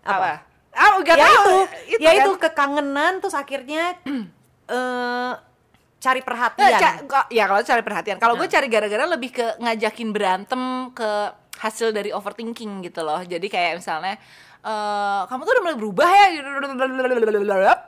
[0.00, 0.40] Apa?
[0.72, 1.56] Ah, enggak ya tahu.
[1.88, 2.20] itu, ya kan?
[2.24, 3.96] itu kekangenan terus akhirnya
[4.72, 5.32] eh
[5.96, 6.80] cari perhatian.
[6.80, 8.16] ca- kok- ya kalau cari perhatian.
[8.16, 10.62] Kalau gue cari gara-gara lebih ke ngajakin berantem
[10.96, 11.10] ke
[11.60, 13.20] hasil dari overthinking gitu loh.
[13.24, 14.16] Jadi kayak misalnya
[14.66, 16.26] eh kamu tuh udah mulai berubah ya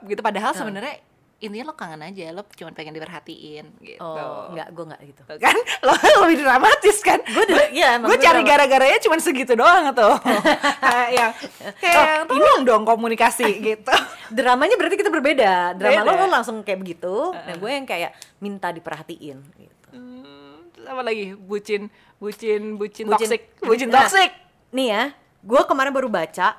[0.07, 0.95] gitu padahal sebenarnya
[1.39, 5.21] intinya lo kangen aja lo cuma pengen diperhatiin gitu oh, enggak, gue enggak gitu.
[5.39, 5.55] Kan
[5.87, 5.91] lo
[6.27, 10.19] lebih dramatis kan gue iya, emang gue cari gara-garanya cuma segitu doang tuh
[10.83, 11.31] kayak yang
[11.79, 13.95] kayak tolong dong komunikasi gitu
[14.29, 15.73] Dramanya berarti kita berbeda.
[15.73, 16.21] Drama lo, Beda.
[16.21, 19.89] lo langsung kayak begitu, nah gue yang kayak minta diperhatiin gitu.
[19.89, 21.89] Hmm, apa lagi bucin
[22.19, 24.31] bucin bucin, Bucin- toxic bucin Nah, toxic
[24.69, 25.03] Nih ya,
[25.41, 26.53] gue kemarin baru baca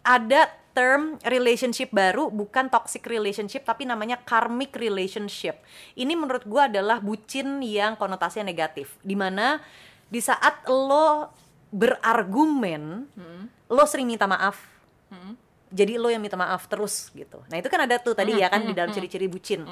[0.00, 0.42] ada
[0.74, 5.60] term relationship baru bukan toxic relationship tapi namanya karmic relationship.
[5.94, 8.96] Ini menurut gue adalah bucin yang konotasinya negatif.
[9.04, 9.62] Di mana
[10.08, 11.30] di saat lo
[11.68, 13.06] berargumen,
[13.68, 14.58] lo sering minta maaf.
[15.74, 17.42] Jadi lo yang minta maaf terus gitu.
[17.50, 19.62] Nah itu kan ada tuh tadi ya kan di dalam ciri-ciri bucin.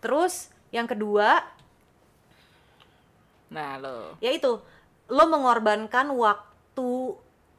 [0.00, 1.44] Terus yang kedua
[3.52, 4.18] nah lo.
[4.20, 4.58] Yaitu
[5.06, 6.90] lo mengorbankan waktu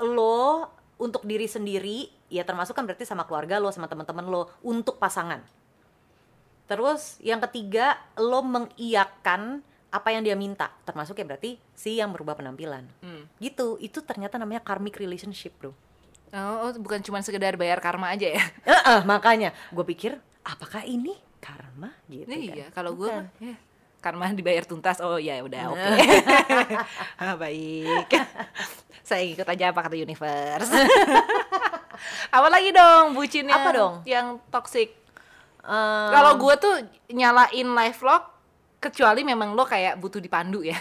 [0.03, 4.99] lo untuk diri sendiri ya termasuk kan berarti sama keluarga lo sama teman-teman lo untuk
[4.99, 5.41] pasangan.
[6.67, 12.35] Terus yang ketiga lo mengiyakan apa yang dia minta termasuk ya berarti si yang berubah
[12.35, 12.83] penampilan.
[12.99, 13.23] Hmm.
[13.39, 15.71] gitu itu ternyata namanya karmic relationship bro.
[16.35, 18.43] Oh, oh, bukan cuma sekedar bayar karma aja ya?
[18.67, 19.55] Eh, eh, makanya.
[19.71, 21.95] Gue pikir apakah ini karma?
[22.11, 22.83] Gitu iya kan.
[22.83, 23.07] kalau gue
[23.39, 23.55] ya,
[24.07, 25.03] karma dibayar tuntas.
[25.03, 25.91] Oh ya udah oke.
[27.21, 28.07] Ah, baik.
[29.07, 30.71] Saya ikut aja apa kata universe.
[32.37, 33.93] Apa lagi dong bucin yang Apa dong?
[34.05, 34.93] yang toxic?
[35.65, 36.75] Eh, kalau gue tuh
[37.09, 38.23] nyalain live vlog
[38.77, 40.77] kecuali memang lo kayak butuh dipandu ya.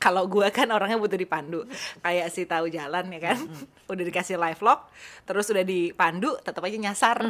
[0.00, 1.64] Kalau gua kan orangnya butuh dipandu.
[2.00, 3.40] Kayak si tahu jalan ya kan?
[3.88, 4.80] Udah dikasih live vlog
[5.24, 7.24] terus udah dipandu tetap aja nyasar.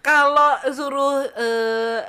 [0.00, 2.00] Kalau suruh eh,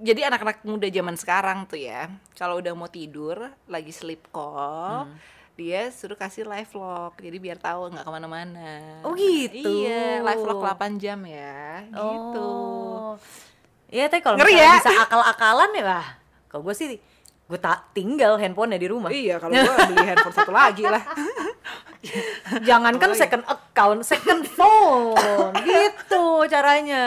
[0.00, 3.36] jadi anak-anak muda zaman sekarang tuh ya kalau udah mau tidur
[3.66, 5.12] lagi sleep call
[5.54, 9.60] dia suruh kasih live vlog jadi biar tahu nggak ke mana-mana Oh, gitu.
[9.84, 12.48] iya live vlog 8 jam ya gitu
[13.10, 13.14] Oh.
[13.90, 14.78] Iya, tapi kalau ya?
[14.78, 16.06] bisa akal-akalan ya lah.
[16.46, 16.94] Kalau gue sih
[17.50, 19.10] gue tak tinggal handphonenya di rumah.
[19.10, 21.02] iya kalau gua beli handphone satu lagi lah
[22.62, 23.20] Jangankan Oh, iya.
[23.20, 25.52] second account, second phone.
[25.68, 27.04] gitu caranya.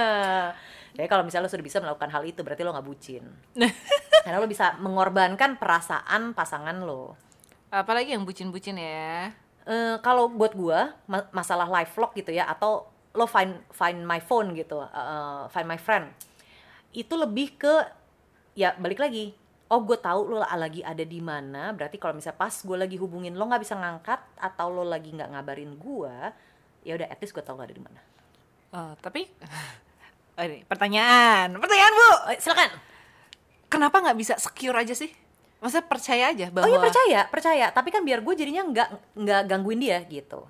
[0.94, 3.24] Jadi kalau misalnya lo sudah bisa melakukan hal itu berarti lo nggak bucin.
[4.26, 7.18] Karena lo bisa mengorbankan perasaan pasangan lo.
[7.74, 9.34] apalagi yang bucin-bucin ya
[9.64, 14.20] Eh, kalau buat gua ma- masalah live vlog gitu ya atau lo find find my
[14.20, 16.12] phone gitu, eh, find my friend.
[16.91, 17.74] Itu lebih ke
[18.60, 19.32] ya balik lagi.
[19.72, 21.74] Oh, gue tahu lo lagi ada di mana.
[21.74, 25.34] Berarti kalau misalnya pas gue lagi hubungin lo nggak bisa ngangkat atau lo lagi nggak
[25.34, 26.30] ngabarin gua,
[26.86, 27.98] ya udah least gue tahu lo ada di mana.
[28.76, 29.32] Oh, tapi
[30.34, 32.70] oh, ini pertanyaan pertanyaan bu Eh, silakan.
[33.68, 35.10] kenapa nggak bisa secure aja sih
[35.58, 37.66] Maksudnya percaya aja bahwa Oh iya percaya, percaya.
[37.72, 40.44] Tapi kan biar gue jadinya nggak nggak gangguin dia gitu.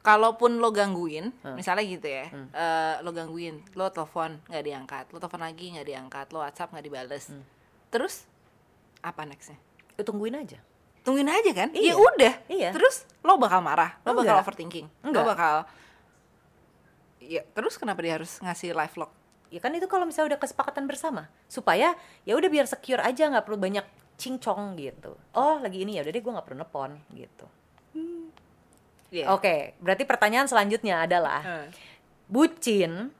[0.00, 1.58] kalaupun lo gangguin, Hmm.
[1.58, 6.26] misalnya gitu ya, eh, lo gangguin, lo telepon nggak diangkat, lo telepon lagi nggak diangkat,
[6.30, 7.42] lo WhatsApp nggak dibales, Hmm.
[7.90, 8.22] terus
[9.02, 9.58] apa nextnya?
[9.98, 10.62] Lo tungguin aja.
[11.02, 11.74] Tungguin aja kan?
[11.74, 11.90] Iya.
[11.90, 12.34] Ya udah.
[12.46, 12.70] Iya.
[12.70, 14.46] Terus lo bakal marah, lo bakal Enggak.
[14.46, 15.22] overthinking, Enggak.
[15.22, 15.56] lo bakal,
[17.26, 19.10] ya terus kenapa dia harus ngasih live vlog?
[19.46, 21.94] ya kan itu kalau misalnya udah kesepakatan bersama supaya
[22.26, 23.86] ya udah biar secure aja nggak perlu banyak
[24.18, 27.46] cincong gitu oh lagi ini ya udah deh gue nggak perlu nepon gitu
[29.06, 29.30] Iya.
[29.30, 31.68] oke berarti pertanyaan selanjutnya adalah Eh.
[32.26, 33.14] bucin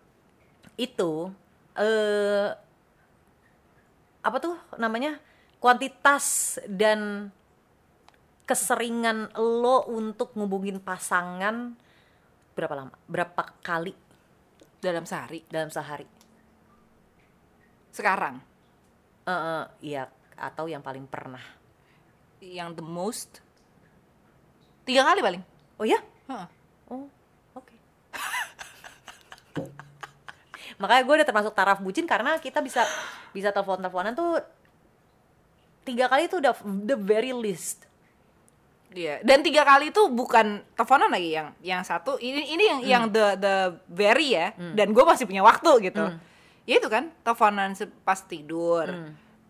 [0.74, 1.30] itu
[1.78, 2.50] eh
[4.18, 5.22] apa tuh namanya
[5.62, 7.30] kuantitas dan
[8.50, 11.78] keseringan lo untuk ngubungin pasangan
[12.56, 12.92] berapa lama?
[13.04, 13.92] Berapa kali?
[14.80, 15.44] Dalam sehari?
[15.46, 16.08] Dalam sehari.
[17.92, 18.40] Sekarang?
[19.28, 20.04] Eh, eh, iya
[20.36, 21.42] atau yang paling pernah.
[22.40, 23.30] Yang the most?
[24.88, 25.42] Tiga kali paling.
[25.76, 26.48] Oh ya Heeh.
[26.92, 27.08] oh
[27.56, 27.74] oke.
[30.80, 32.84] Makanya gue udah termasuk taraf bucin karena kita bisa
[33.32, 34.40] bisa telepon teleponan tuh
[35.84, 36.52] tiga kali tuh udah
[36.88, 37.84] the very least
[38.94, 42.16] Iya, dan tiga kali itu bukan teleponan lagi yang yang satu.
[42.16, 43.56] Ini ini yang yang the the
[43.90, 46.04] very ya, dan gue masih punya waktu gitu.
[46.66, 47.74] Ya itu kan teleponan
[48.06, 48.86] pas tidur,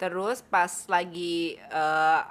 [0.01, 2.23] terus pas lagi eh,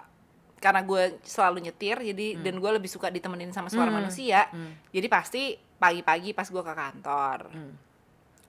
[0.60, 4.50] karena gue selalu nyetir, jadi dan gue lebih suka ditemenin sama suara manusia,
[4.90, 7.40] jadi pasti pagi-pagi pas gue ke kantor.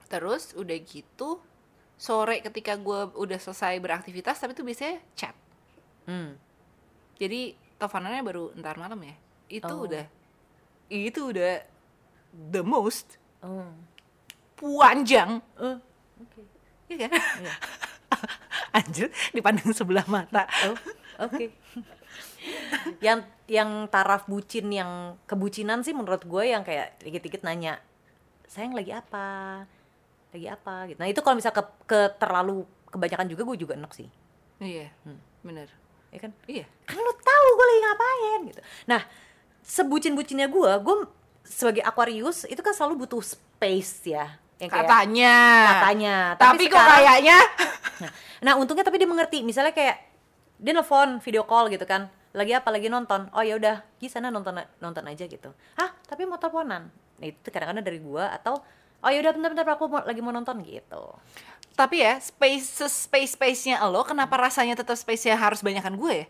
[0.07, 1.39] Terus udah gitu
[1.97, 5.35] sore ketika gue udah selesai beraktivitas, tapi itu biasanya chat.
[6.07, 6.39] Hmm.
[7.19, 9.15] jadi teleponannya baru ntar malam ya?
[9.47, 9.85] Itu Oh.
[9.85, 10.05] udah.
[10.89, 11.61] Itu udah
[12.33, 13.69] the most oh.
[14.57, 15.77] panjang Eh,
[16.21, 16.41] oke.
[16.89, 17.11] Iya kan?
[17.13, 17.55] Iya.
[18.77, 20.45] anjir dipandang sebelah mata.
[20.67, 20.77] Oh
[21.25, 21.45] oke.
[23.03, 27.79] Yang yang taraf bucin yang kebucinan sih menurut gue yang kayak dikit-dikit nanya
[28.47, 29.63] sayang lagi apa?
[30.31, 30.87] Lagi apa?
[30.87, 30.99] Gitu.
[30.99, 34.07] Nah itu kalau misal ke, ke terlalu kebanyakan juga gue juga enak sih.
[34.57, 34.89] Iya
[35.45, 35.69] bener
[36.17, 39.01] ya kan iya kan lo tahu gue lagi ngapain gitu nah
[39.61, 40.95] sebucin-bucinnya gue gue
[41.45, 45.35] sebagai Aquarius itu kan selalu butuh space ya yang kayak katanya
[45.69, 47.37] katanya tapi, kok sekarang- kayaknya
[47.97, 48.11] Nah,
[48.45, 49.41] nah untungnya tapi dia mengerti.
[49.41, 49.97] Misalnya kayak
[50.61, 52.09] dia nelfon video call gitu kan.
[52.33, 52.69] Lagi apa?
[52.69, 53.29] Lagi nonton.
[53.33, 55.49] Oh ya udah, di sana nonton nonton aja gitu.
[55.77, 56.89] Hah, tapi mau teleponan.
[56.93, 58.61] Nah, itu kadang-kadang dari gua atau
[59.01, 61.03] oh ya udah bentar-bentar aku mau, lagi mau nonton gitu.
[61.77, 66.25] Tapi ya space space space nya lo kenapa rasanya tetap space nya harus banyakan gue
[66.25, 66.27] ya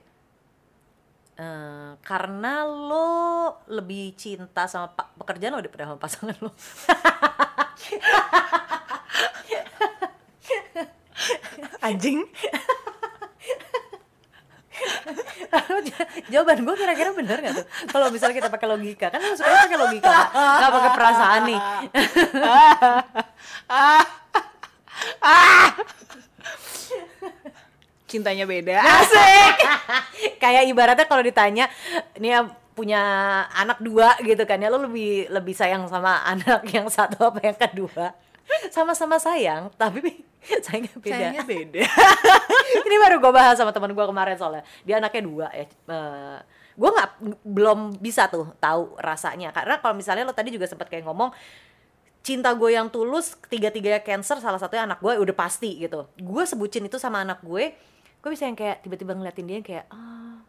[1.37, 4.89] Eh, karena lo lebih cinta sama
[5.21, 6.49] pekerjaan lo daripada sama pasangan lo.
[11.85, 12.25] anjing
[16.33, 17.65] Jawaban gue kira-kira bener gak tuh?
[17.89, 21.59] Kalau misalnya kita pakai logika, kan lo suka pakai logika, nggak pakai perasaan nih.
[28.07, 28.79] cintanya beda.
[28.79, 29.55] Asik.
[30.43, 31.67] Kayak ibaratnya kalau ditanya
[32.15, 33.01] ini ya punya
[33.57, 37.57] anak dua gitu kan ya lo lebih lebih sayang sama anak yang satu apa yang
[37.59, 38.15] kedua?
[38.71, 40.23] Sama-sama sayang tapi
[40.65, 41.13] sayangnya beda.
[41.13, 41.83] Sayangnya beda.
[42.87, 44.63] Ini baru gue bahas sama teman gue kemarin soalnya.
[44.87, 45.65] Dia anaknya dua ya.
[45.67, 46.39] Eh,
[46.77, 47.09] gue nggak
[47.43, 49.51] belum bisa tuh tahu rasanya.
[49.51, 51.35] Karena kalau misalnya lo tadi juga sempat kayak ngomong
[52.27, 56.11] cinta gue yang tulus tiga tiganya cancer salah satunya anak gue udah pasti gitu.
[56.19, 57.71] Gue sebutin itu sama anak gue
[58.19, 60.43] gue bisa yang kayak tiba-tiba ngeliatin dia kayak ah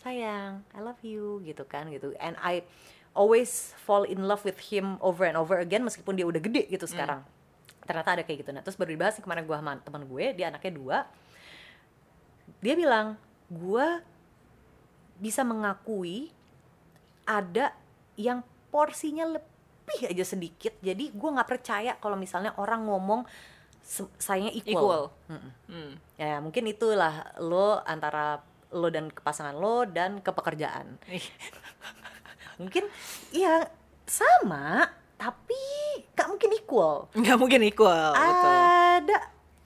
[0.00, 2.16] sayang I love you gitu kan gitu.
[2.16, 2.64] And I
[3.12, 6.88] always fall in love with him over and over again meskipun dia udah gede gitu
[6.88, 7.20] sekarang.
[7.84, 8.50] Ternyata ada kayak gitu.
[8.56, 10.98] Nah terus baru dibahas kemarin gue sama teman gue dia anaknya dua.
[12.64, 13.20] Dia bilang
[13.52, 14.00] gue
[15.20, 16.32] bisa mengakui
[17.28, 17.76] ada
[18.16, 18.40] yang
[18.72, 19.57] porsinya lebih
[20.08, 23.24] aja sedikit jadi gue nggak percaya kalau misalnya orang ngomong
[24.20, 25.04] sayangnya equal, Equal.
[25.32, 25.52] Mm-mm.
[25.72, 25.92] Hmm.
[26.20, 28.44] ya mungkin itulah lo antara
[28.76, 31.24] lo dan pasangan lo dan ke pekerjaan Ih,
[32.60, 32.84] mungkin
[33.32, 33.64] iya
[34.04, 35.56] sama tapi
[36.12, 38.56] nggak mungkin equal nggak mungkin equal betul
[39.02, 39.16] ada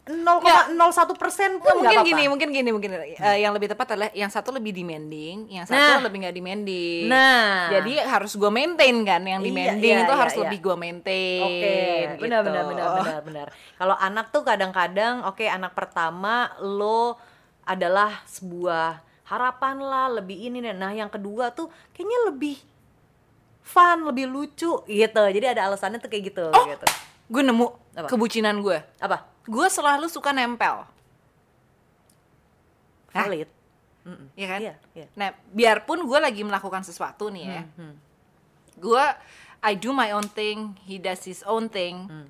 [0.03, 0.75] 0,01
[1.15, 2.11] persen pun Nggak, mungkin nggak apa-apa.
[2.11, 5.79] gini, mungkin gini, mungkin eh, yang lebih tepat adalah yang satu lebih demanding, yang satu
[5.79, 6.03] Nah.
[6.03, 7.07] lebih nggak demanding.
[7.07, 7.71] Nah.
[7.71, 10.41] jadi harus gue maintain kan, yang Iya, demanding iya, itu iya, harus iya.
[10.43, 11.43] lebih gue maintain.
[11.45, 11.77] Oke,
[12.19, 12.49] benar gitu.
[12.51, 13.47] benar benar benar benar.
[13.79, 17.15] Kalau anak tuh kadang-kadang oke anak pertama lo
[17.63, 20.75] adalah sebuah harapan lah, lebih ini nih.
[20.75, 22.59] Nah, yang kedua tuh kayaknya lebih
[23.63, 25.23] fun, lebih lucu gitu.
[25.31, 26.67] Jadi ada alasannya tuh kayak gitu Oh.
[26.67, 26.87] gitu.
[27.31, 28.11] Gue nemu Apa?
[28.11, 28.83] kebucinan gue.
[28.99, 29.31] Apa?
[29.45, 30.87] Gue selalu suka nempel?
[33.13, 33.49] Valid.
[34.03, 34.35] Mm-mm.
[34.35, 34.61] ya kan?
[34.61, 35.07] Iya, iya.
[35.15, 37.95] Nah, biarpun gue lagi melakukan sesuatu nih ya, Hmm.
[38.75, 39.05] gue
[39.63, 42.11] I do my own thing, he does his own thing.
[42.11, 42.27] Hmm.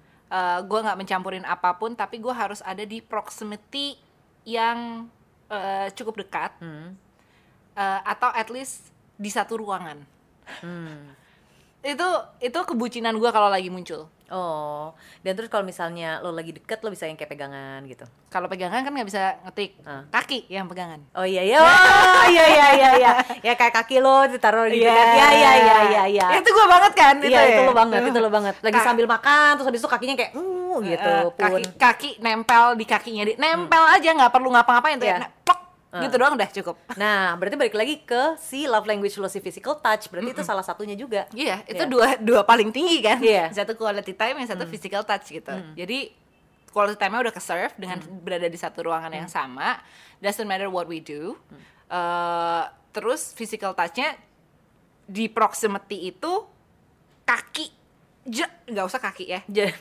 [0.65, 4.01] gue nggak mencampurin apa pun, tapi gue harus ada di proximity
[4.45, 5.09] yang
[5.49, 6.97] eh, cukup dekat, Hmm.
[7.73, 10.01] eh, atau at least di satu ruangan.
[10.61, 11.13] Hmm.
[11.83, 12.09] Itu
[12.39, 14.07] itu kebucinan gue kalau lagi muncul.
[14.33, 18.09] Oh, dan terus kalau misalnya lo lagi deket lo bisa yang kayak pegangan gitu.
[18.33, 20.09] Kalau pegangan kan nggak bisa ngetik, Ah.
[20.09, 21.05] kaki yang pegangan.
[21.13, 21.69] Oh iya iya, oh,
[22.27, 23.11] iya iya iya iya,
[23.45, 26.27] ya kayak kaki lo ditaruh gitu kan, iya iya iya iya iya.
[26.33, 27.15] Itu gue banget kan?
[27.21, 27.69] Iya itu ya?
[27.69, 28.55] lo banget, itu lo banget.
[28.65, 31.43] Lagi Ka- sambil makan terus habis itu kakinya kayak uh gitu pun.
[31.45, 35.29] kaki kaki nempel di kakinya di nempel aja nggak perlu ngapa-ngapain tuh Iya.
[35.29, 35.29] ya.
[35.93, 36.77] Plok, gitu doang udah cukup.
[37.03, 40.09] Nah, berarti balik lagi ke si love language lo si physical touch.
[40.09, 41.29] Berarti itu salah satunya juga.
[41.37, 41.93] Iya, itu Iya.
[41.93, 43.21] dua dua paling tinggi kan.
[43.21, 43.53] Iya.
[43.61, 45.53] Satu quality time, yang satu physical touch gitu.
[45.77, 46.17] Jadi
[46.73, 49.77] quality time-nya udah ke-serve dengan berada di satu ruangan yang sama.
[50.25, 51.37] Doesn't matter what we do.
[51.93, 52.65] Eh,
[52.97, 54.17] terus physical touch-nya
[55.05, 56.33] di proximity itu
[57.29, 57.69] kaki
[58.23, 59.75] je nggak usah kaki ya Je-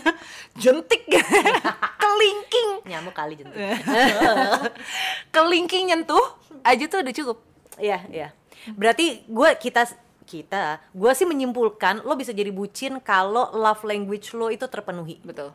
[0.60, 1.08] jentik
[2.02, 3.56] kelingking Nyamuk kali jentik.
[5.34, 6.24] kelingking nyentuh
[6.60, 7.38] aja tuh udah cukup
[7.76, 8.28] Iya, iya.
[8.70, 9.86] Berarti gue kita
[10.24, 15.22] kita gue sih menyimpulkan lo bisa jadi bucin kalau love language lo itu terpenuhi.
[15.22, 15.54] betul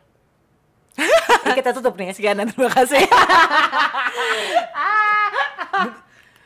[0.96, 2.10] Ini kita tutup nih.
[2.10, 3.04] sekian dan terima kasih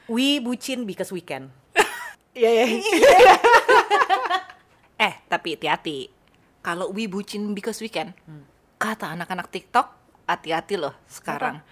[0.07, 1.53] We bucin because we can.
[2.32, 2.66] Iya ya.
[4.99, 6.11] Eh, tapi hati-hati.
[6.61, 8.12] Kalau we bucin because we can,
[8.76, 9.86] kata anak-anak TikTok,
[10.26, 11.62] hati-hati loh sekarang.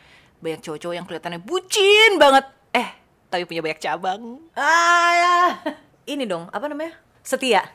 [0.40, 2.46] Banyak cowok-cowok yang kelihatannya bucin banget.
[2.72, 2.88] Eh,
[3.28, 4.40] tapi punya banyak cabang.
[4.56, 5.36] Ah, ya.
[6.16, 6.94] Ini dong, apa namanya?
[7.26, 7.66] Setia.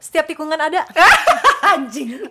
[0.00, 0.88] Setiap tikungan ada.
[1.76, 2.24] Anjing.